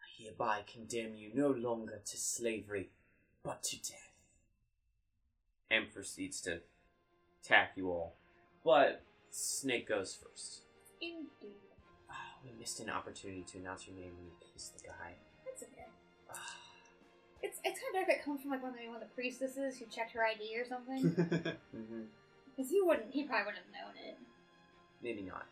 I 0.00 0.22
hereby 0.22 0.60
condemn 0.72 1.16
you 1.16 1.32
no 1.34 1.48
longer 1.50 2.00
to 2.04 2.16
slavery, 2.16 2.90
but 3.42 3.64
to 3.64 3.76
death. 3.76 4.12
And 5.68 5.92
proceeds 5.92 6.40
to 6.42 6.60
attack 7.42 7.72
you 7.74 7.90
all. 7.90 8.14
But 8.64 9.02
Snake 9.32 9.88
goes 9.88 10.14
first. 10.14 10.62
Indeed. 11.00 11.69
We 12.44 12.52
missed 12.58 12.80
an 12.80 12.90
opportunity 12.90 13.44
to 13.52 13.58
announce 13.58 13.86
your 13.86 13.96
name 13.96 14.12
when 14.16 14.26
you 14.26 14.32
kissed 14.52 14.78
the 14.78 14.88
guy. 14.88 15.14
That's 15.44 15.62
okay. 15.62 15.86
It's 17.42 17.58
it's 17.64 17.80
kind 17.80 18.02
of 18.02 18.06
dark. 18.06 18.08
It 18.18 18.24
comes 18.24 18.42
from 18.42 18.50
like 18.50 18.62
one 18.62 18.72
of 18.72 18.78
the, 18.78 18.86
one 18.86 18.96
of 18.96 19.02
the 19.02 19.14
priestesses 19.14 19.78
who 19.78 19.86
checked 19.86 20.12
her 20.12 20.24
ID 20.24 20.56
or 20.58 20.66
something. 20.66 21.02
mhm. 21.76 22.04
Because 22.56 22.70
he 22.70 22.80
wouldn't. 22.82 23.12
He 23.12 23.24
probably 23.24 23.46
wouldn't 23.46 23.64
have 23.64 23.72
known 23.72 23.94
it. 24.08 24.18
Maybe 25.02 25.22
not. 25.22 25.46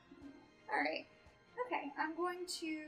All 0.70 0.81
right. 0.81 1.07
Okay. 1.66 1.92
I'm 1.98 2.14
going 2.16 2.46
to 2.61 2.81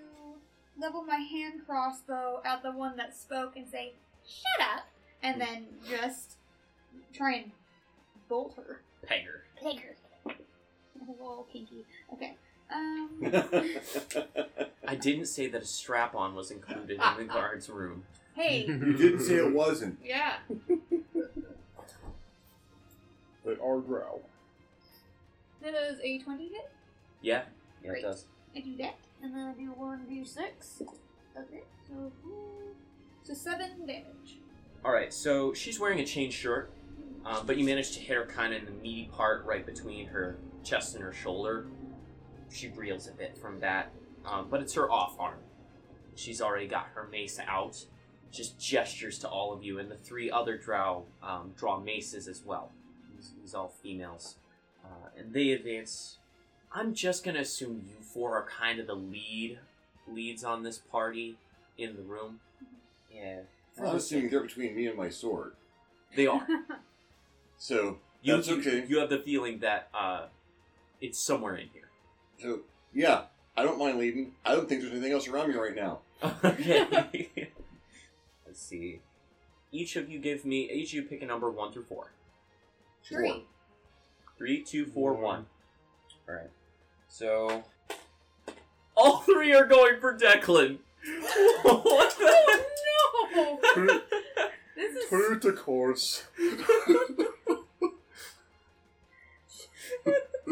level 0.79 1.03
my 1.03 1.17
hand 1.17 1.63
crossbow 1.67 2.41
at 2.45 2.63
the 2.63 2.73
one 2.73 2.97
that 2.97 3.17
spoke 3.17 3.57
and 3.57 3.67
say, 3.69 3.95
"Shut 4.27 4.69
up," 4.77 4.85
and 5.23 5.41
then 5.41 5.67
just 5.89 6.37
try 7.15 7.35
and 7.37 7.53
bolt 8.29 8.55
her. 8.57 8.83
Pegger. 9.07 9.41
Take 9.63 9.81
her. 9.81 9.97
A 11.09 11.11
little 11.11 11.47
kinky. 11.51 11.87
Okay. 12.13 12.37
Um. 12.73 13.23
I 14.87 14.95
didn't 14.97 15.27
say 15.27 15.47
that 15.49 15.63
a 15.63 15.65
strap 15.65 16.15
on 16.15 16.35
was 16.35 16.51
included 16.51 17.01
in 17.01 17.17
the 17.19 17.25
guard's 17.25 17.69
room. 17.69 18.05
hey. 18.35 18.65
you 18.67 18.95
didn't 18.97 19.21
say 19.21 19.35
it 19.37 19.53
wasn't. 19.53 19.99
Yeah. 20.05 20.35
They 23.45 23.53
are 23.53 23.79
drow. 23.81 24.21
That 25.63 25.75
is 25.75 25.99
a 26.03 26.19
twenty 26.19 26.49
hit. 26.49 26.71
Yeah? 27.23 27.43
Yeah, 27.83 27.89
Great. 27.91 27.99
it 28.01 28.07
does. 28.07 28.27
I 28.55 28.61
do 28.61 28.77
that, 28.79 28.97
and 29.23 29.35
then 29.35 29.47
I 29.47 29.53
do 29.53 29.67
one 29.73 30.05
d 30.09 30.23
six. 30.25 30.83
Okay. 31.37 31.63
So. 31.89 31.95
mm, 32.27 32.73
So 33.23 33.35
seven 33.35 33.87
damage. 33.87 34.39
Alright, 34.85 35.13
so 35.13 35.53
she's 35.55 35.79
wearing 35.81 36.01
a 36.01 36.05
chain 36.07 36.31
shirt, 36.31 36.71
um, 37.25 37.47
but 37.47 37.57
you 37.59 37.65
managed 37.65 37.95
to 37.95 38.01
hit 38.01 38.17
her 38.17 38.25
kind 38.27 38.53
of 38.55 38.61
in 38.61 38.67
the 38.67 38.71
meaty 38.83 39.11
part 39.13 39.45
right 39.45 39.65
between 39.65 40.07
her 40.09 40.37
chest 40.65 40.95
and 40.95 41.05
her 41.05 41.13
shoulder. 41.13 41.67
She 42.51 42.69
reels 42.69 43.07
a 43.07 43.13
bit 43.13 43.37
from 43.39 43.61
that, 43.61 43.93
um, 44.25 44.49
but 44.51 44.61
it's 44.61 44.75
her 44.75 44.91
off 44.91 45.15
arm. 45.19 45.39
She's 46.17 46.41
already 46.43 46.67
got 46.67 46.89
her 46.95 47.09
mace 47.11 47.39
out, 47.47 47.85
just 48.33 48.59
gestures 48.61 49.19
to 49.21 49.29
all 49.29 49.53
of 49.53 49.63
you, 49.63 49.79
and 49.79 49.91
the 49.91 49.97
three 49.97 50.31
other 50.31 50.57
drow 50.59 51.05
um, 51.23 51.53
draw 51.57 51.79
maces 51.79 52.27
as 52.29 52.43
well. 52.45 52.73
These, 53.17 53.33
these 53.41 53.55
all 53.55 53.73
females. 53.83 54.37
Uh, 54.85 55.09
and 55.17 55.33
they 55.33 55.51
advance. 55.53 56.19
I'm 56.73 56.95
just 56.95 57.25
gonna 57.25 57.41
assume 57.41 57.85
you 57.89 57.97
four 58.03 58.37
are 58.37 58.47
kind 58.47 58.81
of 58.81 58.87
the 58.87 58.95
lead 58.95 59.59
leads 60.09 60.43
on 60.45 60.63
this 60.63 60.79
party 60.79 61.37
in 61.79 61.97
the 61.97 62.03
room. 62.03 62.41
Yeah. 63.15 63.41
I'm 63.79 63.97
assuming 63.97 64.31
they're 64.31 64.41
between 64.43 64.75
me 64.77 64.87
and 64.87 64.97
my 64.97 65.09
sword. 65.09 65.53
They 66.17 66.27
are. 66.27 66.47
So 67.57 67.99
You, 68.23 68.37
That's 68.37 68.49
you- 68.49 68.59
okay. 68.59 68.85
You 68.89 68.99
have 69.01 69.11
the 69.11 69.19
feeling 69.19 69.59
that 69.61 69.89
uh, 69.95 70.27
it's 71.01 71.19
somewhere 71.23 71.57
in 71.57 71.69
here. 71.75 71.80
So 72.41 72.61
yeah, 72.95 73.23
I 73.57 73.63
don't 73.63 73.79
mind 73.79 73.99
leaving. 73.99 74.33
I 74.45 74.55
don't 74.55 74.69
think 74.69 74.81
there's 74.81 74.93
anything 74.93 75.13
else 75.13 75.29
around 75.29 75.49
me 75.49 75.55
right 75.57 75.75
now. 75.75 75.99
okay. 76.45 77.51
Let's 78.47 78.61
see. 78.63 79.01
Each 79.73 79.97
of 79.97 80.09
you 80.09 80.19
give 80.19 80.45
me. 80.45 80.71
Each 80.71 80.89
of 80.91 80.95
you 80.95 81.03
pick 81.03 81.23
a 81.23 81.27
number 81.27 81.51
one 81.51 81.73
through 81.73 81.85
four. 81.85 82.13
Three. 83.05 83.45
Three, 84.37 84.63
two, 84.63 84.87
four, 84.87 85.13
One. 85.13 85.23
one. 85.23 85.47
All 86.29 86.35
right. 86.35 86.51
So 87.09 87.63
all 88.97 89.19
three 89.19 89.53
are 89.55 89.67
going 89.67 90.01
for 90.01 90.17
Declan. 90.17 90.79
what 91.63 92.17
the? 92.19 92.65
Oh, 93.33 93.59
no! 93.77 94.01
This 94.77 94.97
is. 94.97 95.05
Put 95.11 95.33
it 95.33 95.43
to 95.43 95.53
course. 95.53 96.25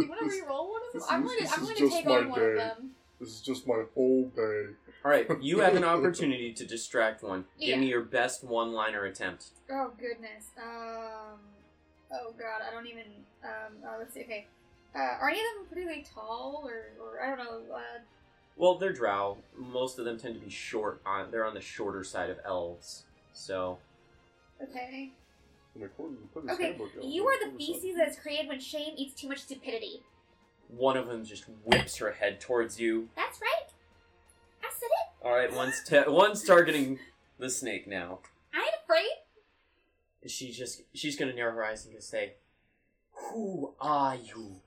want 0.06 0.20
to 0.20 0.26
re-roll 0.26 0.70
one 0.70 0.80
of 0.87 0.92
them? 0.92 1.00
This 1.00 1.06
I'm 1.11 1.22
is- 1.24 1.28
going 1.30 1.38
to. 1.38 1.44
this 1.44 1.52
I'm 1.56 1.62
is 1.62 1.68
going 1.68 1.76
to 1.76 1.82
just 1.84 1.96
take 1.96 2.06
my 2.06 2.16
on 2.18 2.28
one 2.30 2.40
of 2.40 2.46
day. 2.46 2.54
them. 2.56 2.90
This 3.20 3.28
is 3.30 3.40
just 3.40 3.66
my 3.66 3.82
whole 3.94 4.30
day. 4.37 4.64
All 5.04 5.11
right. 5.11 5.26
You 5.40 5.61
have 5.61 5.74
an 5.74 5.84
opportunity 5.94 6.52
to 6.52 6.64
distract 6.64 7.22
one. 7.22 7.44
Give 7.61 7.78
me 7.78 7.87
your 7.87 8.02
best 8.02 8.44
one-liner 8.44 9.04
attempt. 9.04 9.46
Oh 9.70 9.90
goodness. 9.98 10.46
Um. 10.56 11.38
Oh 12.12 12.32
god, 12.38 12.62
I 12.66 12.70
don't 12.72 12.87
even. 12.87 13.04
Um. 13.44 13.74
Uh, 13.84 13.96
let's 13.98 14.14
see. 14.14 14.20
Okay. 14.22 14.46
Uh, 14.94 14.98
are 15.20 15.28
any 15.28 15.38
of 15.40 15.44
them 15.56 15.66
particularly 15.68 16.04
tall, 16.14 16.62
or, 16.64 16.92
or 17.04 17.22
I 17.22 17.28
don't 17.37 17.38
know? 17.44 17.74
Uh, 17.74 17.80
Well, 18.56 18.76
they're 18.78 18.92
drow. 18.92 19.37
Most 19.56 19.98
of 19.98 20.04
them 20.06 20.18
tend 20.18 20.34
to 20.34 20.40
be 20.40 20.50
short. 20.50 21.00
On 21.04 21.30
they're 21.30 21.44
on 21.44 21.54
the 21.54 21.61
shorter 21.61 22.02
side 22.04 22.30
of 22.30 22.38
elves. 22.44 23.04
So 23.32 23.78
okay. 24.62 25.12
And 25.74 25.85
according 25.85 26.16
to 26.16 26.22
Putty's 26.35 26.50
Okay, 26.50 26.64
handbook, 26.68 26.90
I'll 27.00 27.09
you 27.09 27.26
are 27.26 27.44
the 27.44 27.52
to 27.52 27.57
feces 27.59 27.96
that 27.96 28.09
is 28.09 28.16
created 28.18 28.48
when 28.48 28.59
shame 28.61 28.94
eats 28.96 29.14
too 29.20 29.28
much 29.28 29.38
stupidity. 29.40 30.02
one 30.68 30.96
of 30.96 31.07
them 31.07 31.24
just 31.24 31.44
whips 31.64 31.96
her 31.98 32.12
head 32.12 32.40
towards 32.40 32.81
you. 32.81 33.09
That's 33.16 33.40
right. 33.40 33.68
I 34.62 34.68
said 34.78 34.87
it. 34.87 35.26
All 35.26 35.35
right, 35.35 35.52
one's 35.52 35.83
ta- 35.85 36.04
one's 36.11 36.42
targeting 36.42 36.98
the 37.38 37.48
snake 37.50 37.87
now. 37.87 38.18
I 38.52 38.59
ain't 38.59 38.74
afraid. 38.83 39.11
She 40.31 40.50
just 40.52 40.83
she's 40.94 41.16
gonna 41.16 41.33
narrow 41.33 41.52
her 41.54 41.64
eyes 41.64 41.85
and 41.85 41.94
gonna 41.94 42.02
say, 42.02 42.35
"Who 43.12 43.74
are 43.81 44.16
you?" 44.16 44.61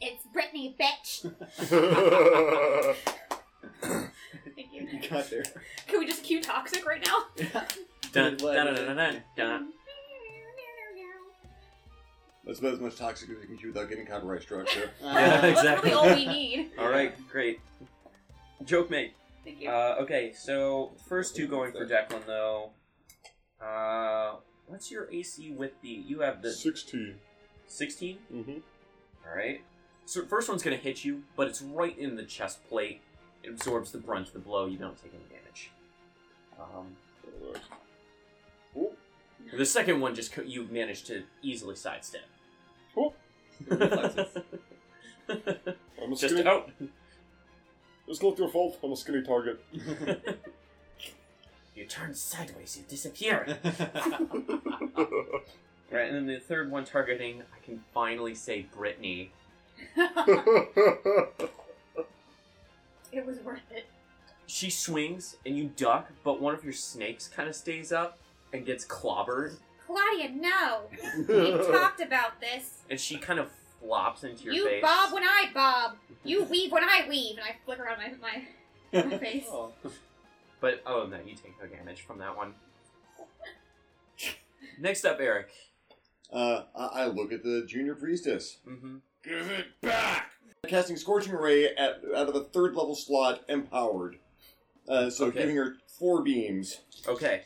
It's 0.00 0.22
Brittany, 0.32 0.76
bitch. 0.78 1.22
Thank 3.80 4.68
you. 4.72 4.88
You 4.92 5.08
got 5.08 5.30
there. 5.30 5.44
Can 5.88 6.00
we 6.00 6.06
just 6.06 6.22
cue 6.22 6.42
toxic 6.42 6.86
right 6.86 7.02
now? 7.04 7.24
Dun, 8.16 8.36
dun, 8.36 8.54
dun, 8.66 8.74
dun, 8.74 8.96
dun, 8.96 9.22
dun. 9.36 9.72
That's 12.46 12.60
about 12.60 12.74
as 12.74 12.80
much 12.80 12.96
toxic 12.96 13.28
as 13.28 13.36
you 13.42 13.46
can 13.46 13.56
do 13.56 13.68
without 13.68 13.88
getting 13.88 14.06
copyright 14.06 14.40
struck. 14.42 14.68
So. 14.68 14.80
Yeah, 15.02 15.40
That's 15.40 15.58
exactly. 15.58 15.90
really 15.90 16.10
all 16.10 16.14
we 16.16 16.26
need. 16.26 16.70
All 16.78 16.88
right, 16.88 17.12
great. 17.28 17.60
Joke 18.64 18.88
mate. 18.88 19.14
Thank 19.44 19.60
you. 19.60 19.68
Uh, 19.68 19.96
okay, 20.00 20.32
so 20.32 20.92
first 21.08 21.36
two 21.36 21.46
going 21.46 21.72
for 21.72 21.84
Declan 21.86 22.24
though. 22.26 22.70
Uh, 23.60 24.36
what's 24.66 24.90
your 24.90 25.12
AC 25.12 25.50
with 25.50 25.72
the? 25.82 25.88
You 25.88 26.20
have 26.20 26.40
the 26.40 26.52
16. 26.52 27.16
sixteen. 27.66 28.18
Mm-hmm. 28.32 28.58
All 29.28 29.36
right. 29.36 29.60
So 30.04 30.24
first 30.24 30.48
one's 30.48 30.62
gonna 30.62 30.76
hit 30.76 31.04
you, 31.04 31.24
but 31.36 31.48
it's 31.48 31.60
right 31.60 31.98
in 31.98 32.14
the 32.16 32.24
chest 32.24 32.66
plate. 32.68 33.00
It 33.42 33.50
absorbs 33.50 33.90
the 33.90 33.98
brunt 33.98 34.28
of 34.28 34.32
the 34.34 34.38
blow. 34.38 34.66
You 34.66 34.78
don't 34.78 34.96
take 34.96 35.12
any 35.12 35.24
damage. 35.28 35.70
Um, 36.60 36.96
the 39.54 39.66
second 39.66 40.00
one 40.00 40.14
just 40.14 40.32
co- 40.32 40.42
you 40.42 40.66
managed 40.70 41.06
to 41.08 41.24
easily 41.42 41.76
sidestep. 41.76 42.22
Cool. 42.94 43.14
I'm 43.70 43.80
a 45.28 46.16
just 46.16 46.34
skinny. 46.34 46.46
out. 46.46 46.70
It's 48.08 48.22
not 48.22 48.38
your 48.38 48.48
fault. 48.48 48.78
I'm 48.82 48.92
a 48.92 48.96
skinny 48.96 49.22
target. 49.22 49.62
you 51.74 51.84
turn 51.86 52.14
sideways, 52.14 52.76
you 52.76 52.84
disappear. 52.88 53.58
right, 55.90 56.08
and 56.08 56.14
then 56.14 56.26
the 56.26 56.38
third 56.38 56.70
one 56.70 56.84
targeting, 56.84 57.42
I 57.42 57.58
can 57.64 57.82
finally 57.92 58.34
say 58.34 58.66
Brittany. 58.74 59.32
it 59.96 60.14
was 63.26 63.38
worth 63.40 63.60
it. 63.70 63.86
She 64.46 64.70
swings 64.70 65.36
and 65.44 65.58
you 65.58 65.70
duck, 65.76 66.10
but 66.22 66.40
one 66.40 66.54
of 66.54 66.62
your 66.62 66.72
snakes 66.72 67.26
kind 67.28 67.48
of 67.48 67.56
stays 67.56 67.90
up 67.90 68.18
and 68.52 68.64
gets 68.66 68.84
clobbered, 68.86 69.56
Claudia, 69.86 70.30
no. 70.30 70.82
We 71.28 71.52
talked 71.72 72.00
about 72.00 72.40
this. 72.40 72.82
and 72.90 72.98
she 73.00 73.18
kind 73.18 73.38
of 73.38 73.48
flops 73.80 74.24
into 74.24 74.44
your 74.44 74.52
face. 74.54 74.58
You 74.62 74.68
face. 74.68 74.82
bob 74.82 75.12
when 75.12 75.22
I 75.22 75.50
bob. 75.54 75.96
You 76.24 76.42
weave 76.44 76.72
when 76.72 76.82
I 76.82 77.06
weave. 77.08 77.36
And 77.36 77.44
I 77.46 77.54
flick 77.64 77.78
around 77.78 77.98
my 77.98 78.42
my, 79.00 79.02
my 79.08 79.18
face. 79.26 79.44
Oh. 79.48 79.70
But 80.60 80.82
oh 80.86 81.06
no, 81.08 81.18
you 81.18 81.34
take 81.36 81.54
no 81.62 81.66
damage 81.68 82.00
from 82.02 82.18
that 82.18 82.36
one. 82.36 82.54
Next 84.78 85.04
up, 85.04 85.18
Eric. 85.20 85.48
Uh, 86.32 86.62
I, 86.74 86.86
I 87.02 87.06
look 87.06 87.32
at 87.32 87.42
the 87.44 87.64
junior 87.68 87.94
priestess. 87.94 88.58
Mm-hmm. 88.68 88.96
Give 89.22 89.50
it 89.50 89.66
back! 89.80 90.32
Casting 90.66 90.96
Scorching 90.96 91.34
Ray 91.34 91.66
at, 91.66 92.00
out 92.14 92.28
of 92.28 92.34
a 92.34 92.40
third 92.44 92.74
level 92.74 92.96
slot, 92.96 93.42
empowered. 93.48 94.18
Uh, 94.88 95.08
so 95.10 95.26
Okay. 95.26 95.40
giving 95.40 95.56
her 95.56 95.76
four 95.98 96.22
beams, 96.22 96.80
Okay. 97.06 97.42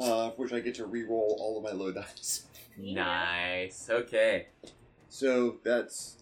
Uh, 0.00 0.30
for 0.30 0.42
which 0.42 0.52
I 0.52 0.60
get 0.60 0.74
to 0.76 0.86
re-roll 0.86 1.36
all 1.40 1.56
of 1.58 1.64
my 1.64 1.72
low 1.72 1.92
dice. 1.92 2.44
Yeah. 2.76 2.94
Nice. 3.04 3.88
Okay. 3.90 4.46
So 5.08 5.56
that's 5.64 6.18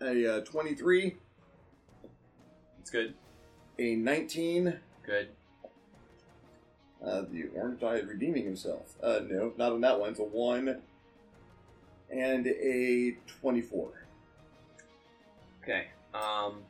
a 0.00 0.36
uh, 0.36 0.40
23, 0.44 1.16
It's 2.80 2.90
good. 2.90 3.14
a 3.78 3.96
19, 3.96 4.78
Good. 5.04 5.28
uh, 7.04 7.22
the 7.30 7.48
orange 7.54 7.80
die 7.80 8.00
redeeming 8.00 8.44
himself. 8.44 8.94
Uh, 9.02 9.20
no, 9.28 9.52
not 9.56 9.72
on 9.72 9.80
that 9.80 9.98
one. 9.98 10.10
It's 10.10 10.20
a 10.20 10.24
1, 10.24 10.80
and 12.10 12.46
a 12.46 13.16
24. 13.40 13.88
Okay. 15.62 15.86
Um, 16.14 16.60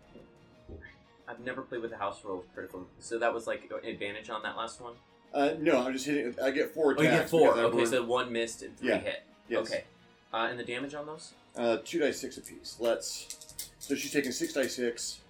I've 1.29 1.41
never 1.41 1.63
played 1.63 1.83
with 1.83 1.93
a 1.93 1.97
house 1.99 2.25
roll 2.25 2.39
with 2.39 2.53
critical, 2.55 2.87
so 2.99 3.19
that 3.19 3.33
was 3.35 3.47
like 3.47 3.71
an 3.71 3.89
advantage 3.89 4.31
on 4.31 4.43
that 4.43 4.57
last 4.57 4.81
one. 4.81 4.95
Uh, 5.35 5.51
no, 5.61 5.85
I'm 5.85 5.93
just 5.93 6.07
hitting. 6.07 6.35
I 6.43 6.51
get 6.51 6.73
four 6.75 6.95
Oh, 6.99 7.03
you 7.03 7.09
get 7.11 7.29
four. 7.29 7.55
because 7.55 7.59
I 7.59 7.65
Okay, 7.65 7.85
so 7.87 8.05
one 8.05 8.33
missed 8.33 8.63
and 8.63 8.77
three 8.79 8.89
Yeah. 8.89 8.99
hit. 8.99 9.23
Yes. 9.49 9.61
Okay. 9.61 9.85
Uh, 10.33 10.49
and 10.51 10.59
the 10.59 10.65
damage 10.65 10.95
on 10.95 11.07
those? 11.07 11.33
Uh, 11.57 11.79
two 11.85 11.99
dice 12.01 12.19
six 12.21 12.37
apiece. 12.39 12.77
Let's. 12.81 13.37
So 13.79 13.95
she's 13.95 14.13
taking 14.13 14.33
six 14.33 14.53
dice 14.53 14.75
six. 14.77 15.21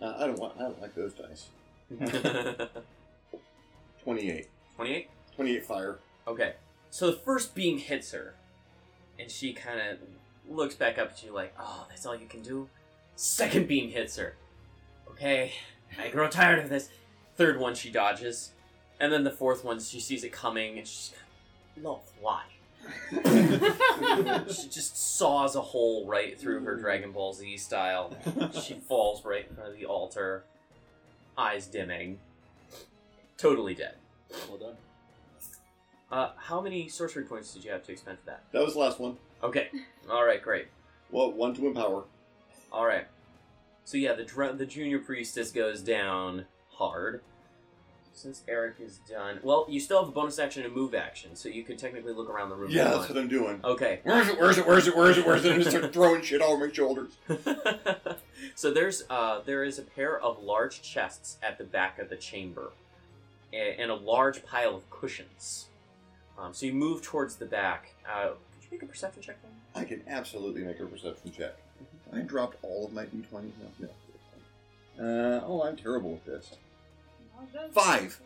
Uh, 0.00 0.14
I 0.18 0.26
don't 0.26 0.38
want. 0.38 0.54
I 0.58 0.62
don't 0.62 0.80
like 0.80 0.94
those 0.94 1.12
dice. 1.14 1.48
Twenty-eight. 4.02 4.48
Twenty-eight. 4.76 5.08
Twenty-eight 5.34 5.66
fire. 5.66 5.98
Okay. 6.26 6.54
So 6.90 7.10
the 7.10 7.16
first 7.18 7.54
beam 7.54 7.78
hits 7.78 8.12
her, 8.12 8.34
and 9.18 9.30
she 9.30 9.52
kind 9.52 9.80
of 9.80 9.98
looks 10.48 10.74
back 10.74 10.98
up 10.98 11.10
at 11.10 11.22
you 11.22 11.32
like, 11.32 11.54
"Oh, 11.58 11.86
that's 11.88 12.06
all 12.06 12.14
you 12.16 12.26
can 12.26 12.42
do." 12.42 12.68
Second 13.16 13.66
beam 13.68 13.90
hits 13.90 14.16
her. 14.16 14.34
Okay, 15.10 15.52
I 15.98 16.08
grow 16.08 16.28
tired 16.28 16.60
of 16.60 16.70
this. 16.70 16.88
Third 17.36 17.58
one, 17.60 17.74
she 17.74 17.90
dodges, 17.90 18.52
and 19.00 19.12
then 19.12 19.24
the 19.24 19.30
fourth 19.30 19.64
one, 19.64 19.80
she 19.80 20.00
sees 20.00 20.24
it 20.24 20.32
coming, 20.32 20.78
and 20.78 20.86
she's, 20.86 21.12
"Look, 21.82 22.04
why?" 22.20 22.42
she 23.12 24.68
just 24.68 25.16
saws 25.18 25.56
a 25.56 25.60
hole 25.60 26.06
right 26.06 26.38
through 26.38 26.60
her 26.64 26.76
Dragon 26.76 27.12
Ball 27.12 27.32
Z 27.34 27.56
style. 27.58 28.16
She 28.62 28.74
falls 28.88 29.24
right 29.24 29.46
in 29.48 29.54
front 29.54 29.70
of 29.70 29.76
the 29.76 29.86
altar, 29.86 30.44
eyes 31.36 31.66
dimming, 31.66 32.18
totally 33.36 33.74
dead. 33.74 33.94
Well 34.48 34.58
done. 34.58 34.76
Uh, 36.10 36.30
how 36.36 36.60
many 36.60 36.88
sorcery 36.88 37.24
points 37.24 37.52
did 37.52 37.64
you 37.64 37.70
have 37.70 37.84
to 37.84 37.92
expend 37.92 38.18
for 38.18 38.26
that? 38.26 38.44
That 38.52 38.64
was 38.64 38.74
the 38.74 38.80
last 38.80 38.98
one. 38.98 39.16
Okay. 39.42 39.68
All 40.10 40.24
right. 40.24 40.42
Great. 40.42 40.68
Well, 41.10 41.32
one 41.32 41.54
to 41.54 41.66
empower. 41.66 42.04
All 42.72 42.86
right. 42.86 43.06
So 43.84 43.96
yeah, 43.96 44.14
the 44.14 44.24
dr- 44.24 44.58
the 44.58 44.66
junior 44.66 44.98
priestess 44.98 45.50
goes 45.50 45.82
down 45.82 46.46
hard. 46.70 47.22
Since 48.18 48.42
Eric 48.48 48.78
is 48.80 48.98
done, 49.08 49.38
well, 49.44 49.64
you 49.68 49.78
still 49.78 50.00
have 50.00 50.08
a 50.08 50.12
bonus 50.12 50.40
action 50.40 50.64
and 50.64 50.72
a 50.72 50.74
move 50.74 50.92
action, 50.92 51.36
so 51.36 51.48
you 51.48 51.62
could 51.62 51.78
technically 51.78 52.12
look 52.12 52.28
around 52.28 52.48
the 52.48 52.56
room. 52.56 52.68
Yeah, 52.68 52.84
that's 52.84 53.08
what 53.08 53.16
I'm 53.16 53.28
doing. 53.28 53.60
Okay. 53.62 54.00
Where's 54.02 54.26
it? 54.26 54.36
Where's 54.40 54.58
it? 54.58 54.66
Where's 54.66 54.88
it? 54.88 54.96
Where's 54.96 55.18
it? 55.18 55.24
Where's 55.24 55.44
it? 55.44 55.52
And 55.52 55.62
just 55.62 55.76
start 55.76 55.92
throwing 55.92 56.22
shit 56.22 56.42
all 56.42 56.54
over 56.54 56.66
my 56.66 56.72
shoulders. 56.72 57.12
so 58.56 58.72
there's 58.72 59.04
uh, 59.08 59.42
there 59.46 59.62
is 59.62 59.78
a 59.78 59.82
pair 59.82 60.18
of 60.18 60.42
large 60.42 60.82
chests 60.82 61.38
at 61.44 61.58
the 61.58 61.64
back 61.64 62.00
of 62.00 62.10
the 62.10 62.16
chamber, 62.16 62.72
and 63.52 63.88
a 63.88 63.94
large 63.94 64.44
pile 64.44 64.74
of 64.74 64.90
cushions. 64.90 65.66
Um, 66.36 66.52
so 66.52 66.66
you 66.66 66.72
move 66.72 67.02
towards 67.02 67.36
the 67.36 67.46
back. 67.46 67.94
Uh, 68.04 68.30
could 68.30 68.64
you 68.64 68.68
make 68.72 68.82
a 68.82 68.86
perception 68.86 69.22
check? 69.22 69.40
For 69.40 69.46
me? 69.46 69.52
I 69.76 69.84
can 69.84 70.02
absolutely 70.08 70.62
make 70.62 70.80
a 70.80 70.86
perception 70.86 71.30
check. 71.30 71.54
I 72.12 72.22
dropped 72.22 72.56
all 72.62 72.84
of 72.86 72.92
my 72.92 73.04
d20s. 73.04 73.52
No, 73.78 73.88
no. 74.98 75.36
Uh, 75.38 75.40
oh, 75.46 75.62
I'm 75.62 75.76
terrible 75.76 76.10
with 76.10 76.24
this. 76.24 76.56
Five. 77.72 78.20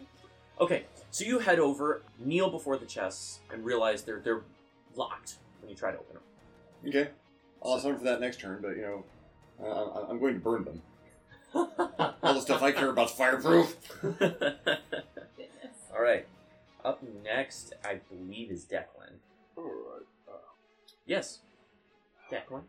Okay, 0.61 0.85
so 1.11 1.25
you 1.25 1.39
head 1.39 1.59
over, 1.59 2.03
kneel 2.19 2.51
before 2.51 2.77
the 2.77 2.87
chests, 2.87 3.41
and 3.53 3.65
realize 3.65 4.03
they're 4.03 4.21
they're 4.21 4.43
locked 4.95 5.37
when 5.61 5.71
you 5.71 5.77
try 5.77 5.91
to 5.91 5.99
open 5.99 6.15
them. 6.15 6.23
Okay. 6.89 7.11
I'll 7.65 7.79
sign 7.79 7.97
for 7.97 8.05
that 8.05 8.21
next 8.21 8.41
turn, 8.41 8.61
but 8.61 8.77
you 8.77 8.83
know, 8.83 9.05
uh, 9.63 10.01
I- 10.01 10.09
I'm 10.11 10.19
going 10.19 10.35
to 10.35 10.41
burn 10.41 10.65
them. 10.65 10.83
them. 11.53 11.69
All 12.23 12.35
the 12.35 12.41
stuff 12.41 12.63
I 12.63 12.73
care 12.73 12.91
about 12.91 13.11
is 13.11 13.15
fireproof. 13.15 13.77
All 15.95 16.03
right. 16.03 16.27
Up 16.85 17.01
next, 17.23 17.75
I 17.85 18.01
believe, 18.11 18.51
is 18.51 18.65
Declan. 18.65 19.15
Alright. 19.57 20.03
Yes, 21.07 21.41
Declan. 22.31 22.63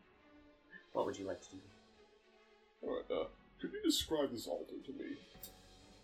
What 0.91 1.05
would 1.07 1.17
you 1.17 1.25
like 1.25 1.41
to 1.41 1.49
do? 1.51 1.57
Alright, 2.83 3.05
uh, 3.09 3.25
could 3.59 3.71
you 3.73 3.81
describe 3.83 4.31
this 4.31 4.45
altar 4.45 4.75
to 4.85 4.91
me? 4.91 5.15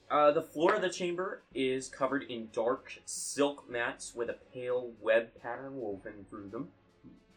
Uh, 0.10 0.32
the 0.32 0.42
floor 0.42 0.74
of 0.74 0.82
the 0.82 0.90
chamber 0.90 1.44
is 1.54 1.88
covered 1.88 2.24
in 2.24 2.50
dark 2.52 3.00
silk 3.06 3.70
mats 3.70 4.16
with 4.16 4.28
a 4.28 4.38
pale 4.52 4.92
web 5.00 5.30
pattern 5.40 5.76
woven 5.76 6.26
through 6.28 6.50
them. 6.50 6.70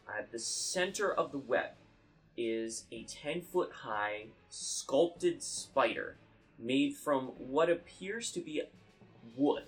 At 0.07 0.31
the 0.31 0.39
center 0.39 1.13
of 1.13 1.31
the 1.31 1.37
web 1.37 1.71
is 2.35 2.85
a 2.91 3.03
10 3.03 3.41
foot 3.41 3.71
high 3.83 4.25
sculpted 4.49 5.43
spider 5.43 6.17
made 6.57 6.95
from 6.95 7.27
what 7.37 7.69
appears 7.69 8.31
to 8.31 8.39
be 8.39 8.63
wood 9.35 9.65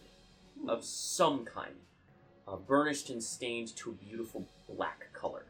of 0.67 0.83
some 0.83 1.45
kind, 1.45 1.75
uh, 2.47 2.55
burnished 2.55 3.11
and 3.11 3.21
stained 3.21 3.75
to 3.75 3.91
a 3.91 3.93
beautiful 3.93 4.47
black 4.67 5.13
color. 5.13 5.45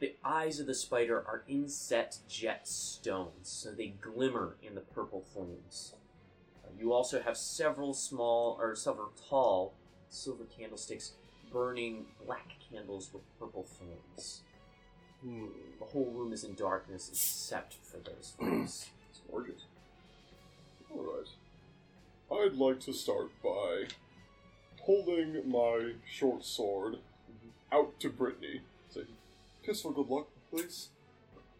The 0.00 0.16
eyes 0.24 0.58
of 0.58 0.66
the 0.66 0.74
spider 0.74 1.18
are 1.18 1.44
inset 1.46 2.18
jet 2.28 2.66
stones, 2.66 3.48
so 3.48 3.70
they 3.70 3.94
glimmer 4.00 4.56
in 4.60 4.74
the 4.74 4.80
purple 4.80 5.24
flames. 5.32 5.94
You 6.78 6.92
also 6.92 7.20
have 7.22 7.36
several 7.36 7.94
small 7.94 8.56
or 8.60 8.74
several 8.74 9.10
tall 9.28 9.74
silver 10.10 10.44
candlesticks 10.44 11.12
burning 11.52 12.06
black 12.24 12.48
candles 12.70 13.10
with 13.12 13.22
purple 13.38 13.64
flames. 13.64 14.42
Hmm. 15.22 15.46
The 15.78 15.86
whole 15.86 16.10
room 16.14 16.32
is 16.32 16.44
in 16.44 16.54
darkness 16.54 17.08
except 17.10 17.74
for 17.82 17.98
those 17.98 18.34
flames. 18.38 18.86
It's 19.10 19.20
gorgeous. 19.30 19.62
Alright. 20.94 21.28
I'd 22.30 22.56
like 22.56 22.80
to 22.80 22.92
start 22.92 23.30
by 23.42 23.84
holding 24.82 25.48
my 25.48 25.92
short 26.10 26.44
sword 26.44 26.98
out 27.72 27.98
to 28.00 28.10
Brittany. 28.10 28.60
Say, 28.90 29.02
kiss 29.64 29.82
for 29.82 29.92
good 29.92 30.08
luck, 30.08 30.26
please. 30.50 30.88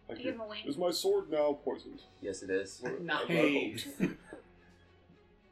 Thank 0.06 0.18
Give 0.20 0.26
you. 0.26 0.32
him 0.34 0.40
a 0.40 0.46
wink. 0.46 0.66
Is 0.66 0.76
my 0.76 0.90
sword 0.90 1.30
now 1.30 1.58
poisoned? 1.64 2.02
yes, 2.20 2.42
it 2.42 2.50
is. 2.50 2.80
Well, 2.82 2.94
Nice. 3.02 3.24
I 3.28 3.34
hoped. 3.98 4.16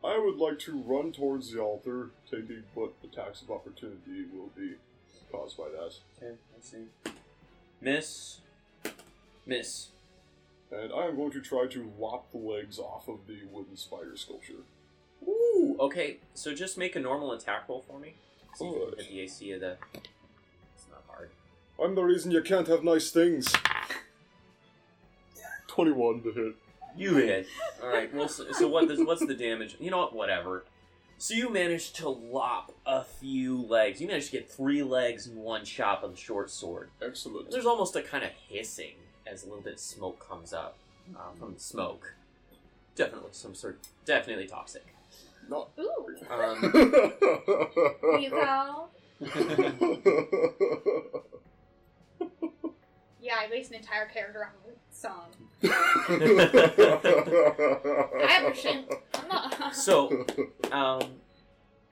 I 0.04 0.18
would 0.18 0.36
like 0.36 0.58
to 0.60 0.76
run 0.76 1.12
towards 1.12 1.52
the 1.52 1.60
altar, 1.60 2.10
taking 2.30 2.64
what 2.74 2.92
attacks 3.02 3.42
of 3.42 3.50
opportunity 3.50 4.24
will 4.32 4.50
be 4.56 4.74
caused 5.32 5.56
by 5.56 5.64
that. 5.70 5.94
Okay, 6.22 6.34
I 6.34 6.60
see. 6.60 7.10
Miss. 7.80 8.38
Miss. 9.46 9.88
And 10.70 10.92
I 10.92 11.06
am 11.06 11.16
going 11.16 11.30
to 11.32 11.40
try 11.40 11.66
to 11.68 11.90
lop 11.98 12.30
the 12.32 12.38
legs 12.38 12.78
off 12.78 13.08
of 13.08 13.20
the 13.26 13.38
wooden 13.50 13.76
spider 13.76 14.16
sculpture. 14.16 14.64
Ooh. 15.26 15.76
Okay, 15.80 16.18
so 16.34 16.54
just 16.54 16.76
make 16.76 16.96
a 16.96 17.00
normal 17.00 17.32
attack 17.32 17.68
roll 17.68 17.84
for 17.88 17.98
me. 17.98 18.14
See 18.54 18.64
if 18.64 18.70
you 18.70 18.74
can 18.74 18.82
Alright. 18.82 18.98
the 19.08 19.20
AC 19.20 19.52
of 19.52 19.60
the. 19.60 19.76
It's 19.94 20.86
not 20.90 21.02
hard. 21.08 21.30
I'm 21.82 21.94
the 21.94 22.02
reason 22.02 22.30
you 22.30 22.42
can't 22.42 22.68
have 22.68 22.84
nice 22.84 23.10
things. 23.10 23.52
21 25.68 26.22
to 26.22 26.32
hit. 26.32 26.54
You 26.96 27.16
hit. 27.16 27.46
All 27.82 27.88
right. 27.88 28.12
Well, 28.14 28.28
so, 28.28 28.50
so 28.52 28.68
what? 28.68 28.88
Does, 28.88 29.00
what's 29.00 29.24
the 29.24 29.34
damage? 29.34 29.76
You 29.80 29.90
know 29.90 29.98
what? 29.98 30.14
Whatever. 30.14 30.64
So 31.18 31.34
you 31.34 31.50
managed 31.50 31.96
to 31.96 32.08
lop 32.08 32.72
a 32.86 33.04
few 33.04 33.62
legs. 33.62 34.00
You 34.00 34.08
managed 34.08 34.26
to 34.26 34.32
get 34.32 34.50
three 34.50 34.82
legs 34.82 35.26
in 35.26 35.36
one 35.36 35.64
chop 35.64 36.02
of 36.02 36.10
the 36.12 36.16
short 36.16 36.50
sword. 36.50 36.90
Excellent. 37.00 37.50
There's 37.50 37.66
almost 37.66 37.96
a 37.96 38.02
kind 38.02 38.24
of 38.24 38.30
hissing 38.48 38.94
as 39.26 39.42
a 39.42 39.46
little 39.46 39.62
bit 39.62 39.74
of 39.74 39.80
smoke 39.80 40.26
comes 40.26 40.52
up 40.52 40.76
uh, 41.16 41.32
from 41.38 41.54
the 41.54 41.60
smoke. 41.60 42.14
Definitely 42.94 43.30
some 43.32 43.54
sort. 43.54 43.78
Definitely 44.04 44.46
toxic. 44.46 44.84
Not. 45.48 45.70
Ooh. 45.78 46.06
Um, 46.30 46.62
You 48.20 48.30
go. 48.30 48.88
Yeah, 53.24 53.36
I 53.40 53.48
based 53.48 53.70
an 53.70 53.76
entire 53.78 54.04
character 54.04 54.44
on 54.44 54.50
a 54.68 54.94
song. 54.94 55.30
I 58.22 58.26
have 58.28 58.52
a 58.52 58.54
shit. 58.54 58.84
I'm 59.14 59.28
not. 59.28 59.74
so, 59.74 60.26
um, 60.70 61.04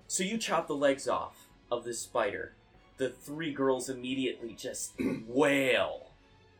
so 0.06 0.24
you 0.24 0.36
chop 0.36 0.66
the 0.66 0.74
legs 0.74 1.08
off 1.08 1.48
of 1.70 1.84
this 1.84 2.00
spider. 2.00 2.52
The 2.98 3.08
three 3.08 3.50
girls 3.50 3.88
immediately 3.88 4.52
just 4.52 4.92
wail, 5.26 6.10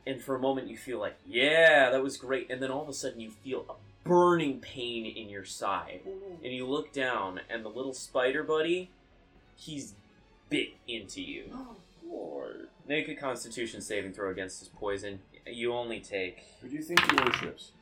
and 0.06 0.22
for 0.22 0.35
a 0.37 0.38
moment 0.38 0.68
you 0.68 0.78
feel 0.78 0.98
like, 0.98 1.18
yeah, 1.26 1.90
that 1.90 2.02
was 2.02 2.16
great, 2.16 2.50
and 2.50 2.62
then 2.62 2.70
all 2.70 2.80
of 2.82 2.88
a 2.88 2.94
sudden 2.94 3.20
you 3.20 3.30
feel 3.30 3.66
a 3.68 3.74
burning 4.08 4.58
pain 4.61 5.04
in 5.04 5.28
your 5.28 5.44
side, 5.44 6.00
and 6.42 6.50
you 6.50 6.66
look 6.66 6.94
down, 6.94 7.40
and 7.50 7.62
the 7.62 7.68
little 7.68 7.92
spider 7.92 8.42
buddy, 8.42 8.90
he's 9.54 9.92
bit 10.48 10.70
into 10.88 11.20
you. 11.20 11.44
Boy. 12.22 12.48
Make 12.87 13.08
a 13.08 13.14
Constitution 13.14 13.80
saving 13.80 14.12
throw 14.12 14.30
against 14.30 14.61
his 14.61 14.68
poison. 14.68 15.20
You 15.46 15.72
only 15.74 16.00
take. 16.00 16.44
Who 16.61 16.68
do 16.68 16.76
you 16.76 16.82
think 16.82 17.00
he 17.11 17.16
worships? 17.22 17.72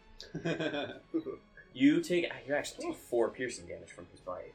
You 1.73 2.01
take. 2.01 2.27
You 2.49 2.55
actually 2.55 2.87
take 2.87 2.97
four 2.97 3.29
piercing 3.29 3.67
damage 3.67 3.93
from 3.93 4.07
his 4.11 4.19
bite. 4.21 4.55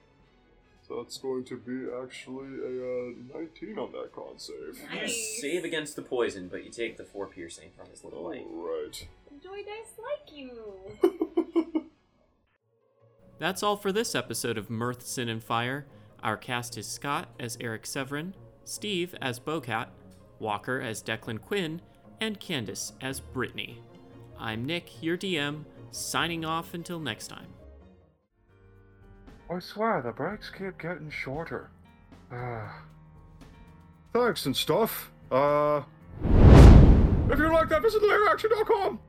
So 0.85 1.01
that's 1.01 1.17
going 1.17 1.45
to 1.45 1.55
be 1.57 1.87
actually 2.03 2.59
a 2.59 3.37
uh, 3.37 3.39
19 3.39 3.79
on 3.79 3.91
that 3.93 4.11
con 4.13 4.37
save. 4.37 4.77
You 4.93 4.99
Nice. 4.99 5.39
save 5.41 5.63
against 5.63 5.95
the 5.95 6.01
poison, 6.01 6.49
but 6.49 6.65
you 6.65 6.69
take 6.69 6.97
the 6.97 7.05
four 7.05 7.27
piercing 7.27 7.69
from 7.75 7.89
his 7.89 8.03
little 8.03 8.21
bite. 8.29 8.45
Alright. 8.45 9.07
Enjoy 9.31 9.63
dice 9.63 9.93
like 9.97 10.37
you. 10.37 11.85
That's 13.39 13.63
all 13.63 13.77
for 13.77 13.91
this 13.93 14.13
episode 14.13 14.57
of 14.57 14.69
Mirth, 14.69 15.01
Sin, 15.07 15.29
and 15.29 15.41
Fire. 15.43 15.85
Our 16.21 16.35
cast 16.37 16.77
is 16.77 16.85
Scott 16.85 17.29
as 17.39 17.57
Eric 17.61 17.85
Severin, 17.85 18.33
Steve 18.65 19.15
as 19.21 19.39
Bocat, 19.39 19.87
Walker 20.39 20.81
as 20.81 21.01
Declan 21.01 21.41
Quinn, 21.41 21.81
and 22.19 22.39
Candace 22.39 22.93
as 23.01 23.19
Brittany. 23.19 23.81
I'm 24.37 24.65
Nick, 24.65 25.01
your 25.01 25.17
DM, 25.17 25.63
signing 25.91 26.43
off 26.43 26.73
until 26.73 26.99
next 26.99 27.27
time. 27.27 27.47
I 29.49 29.59
swear 29.59 30.01
the 30.01 30.11
breaks 30.11 30.49
keep 30.49 30.77
getting 30.79 31.09
shorter. 31.09 31.69
Ah. 32.31 32.81
Thanks 34.11 34.45
and 34.45 34.55
stuff. 34.55 35.11
Uh, 35.31 35.83
if 36.23 37.39
you 37.39 37.51
like 37.53 37.69
that, 37.69 37.81
visit 37.81 38.01
LairAction.com. 38.01 38.99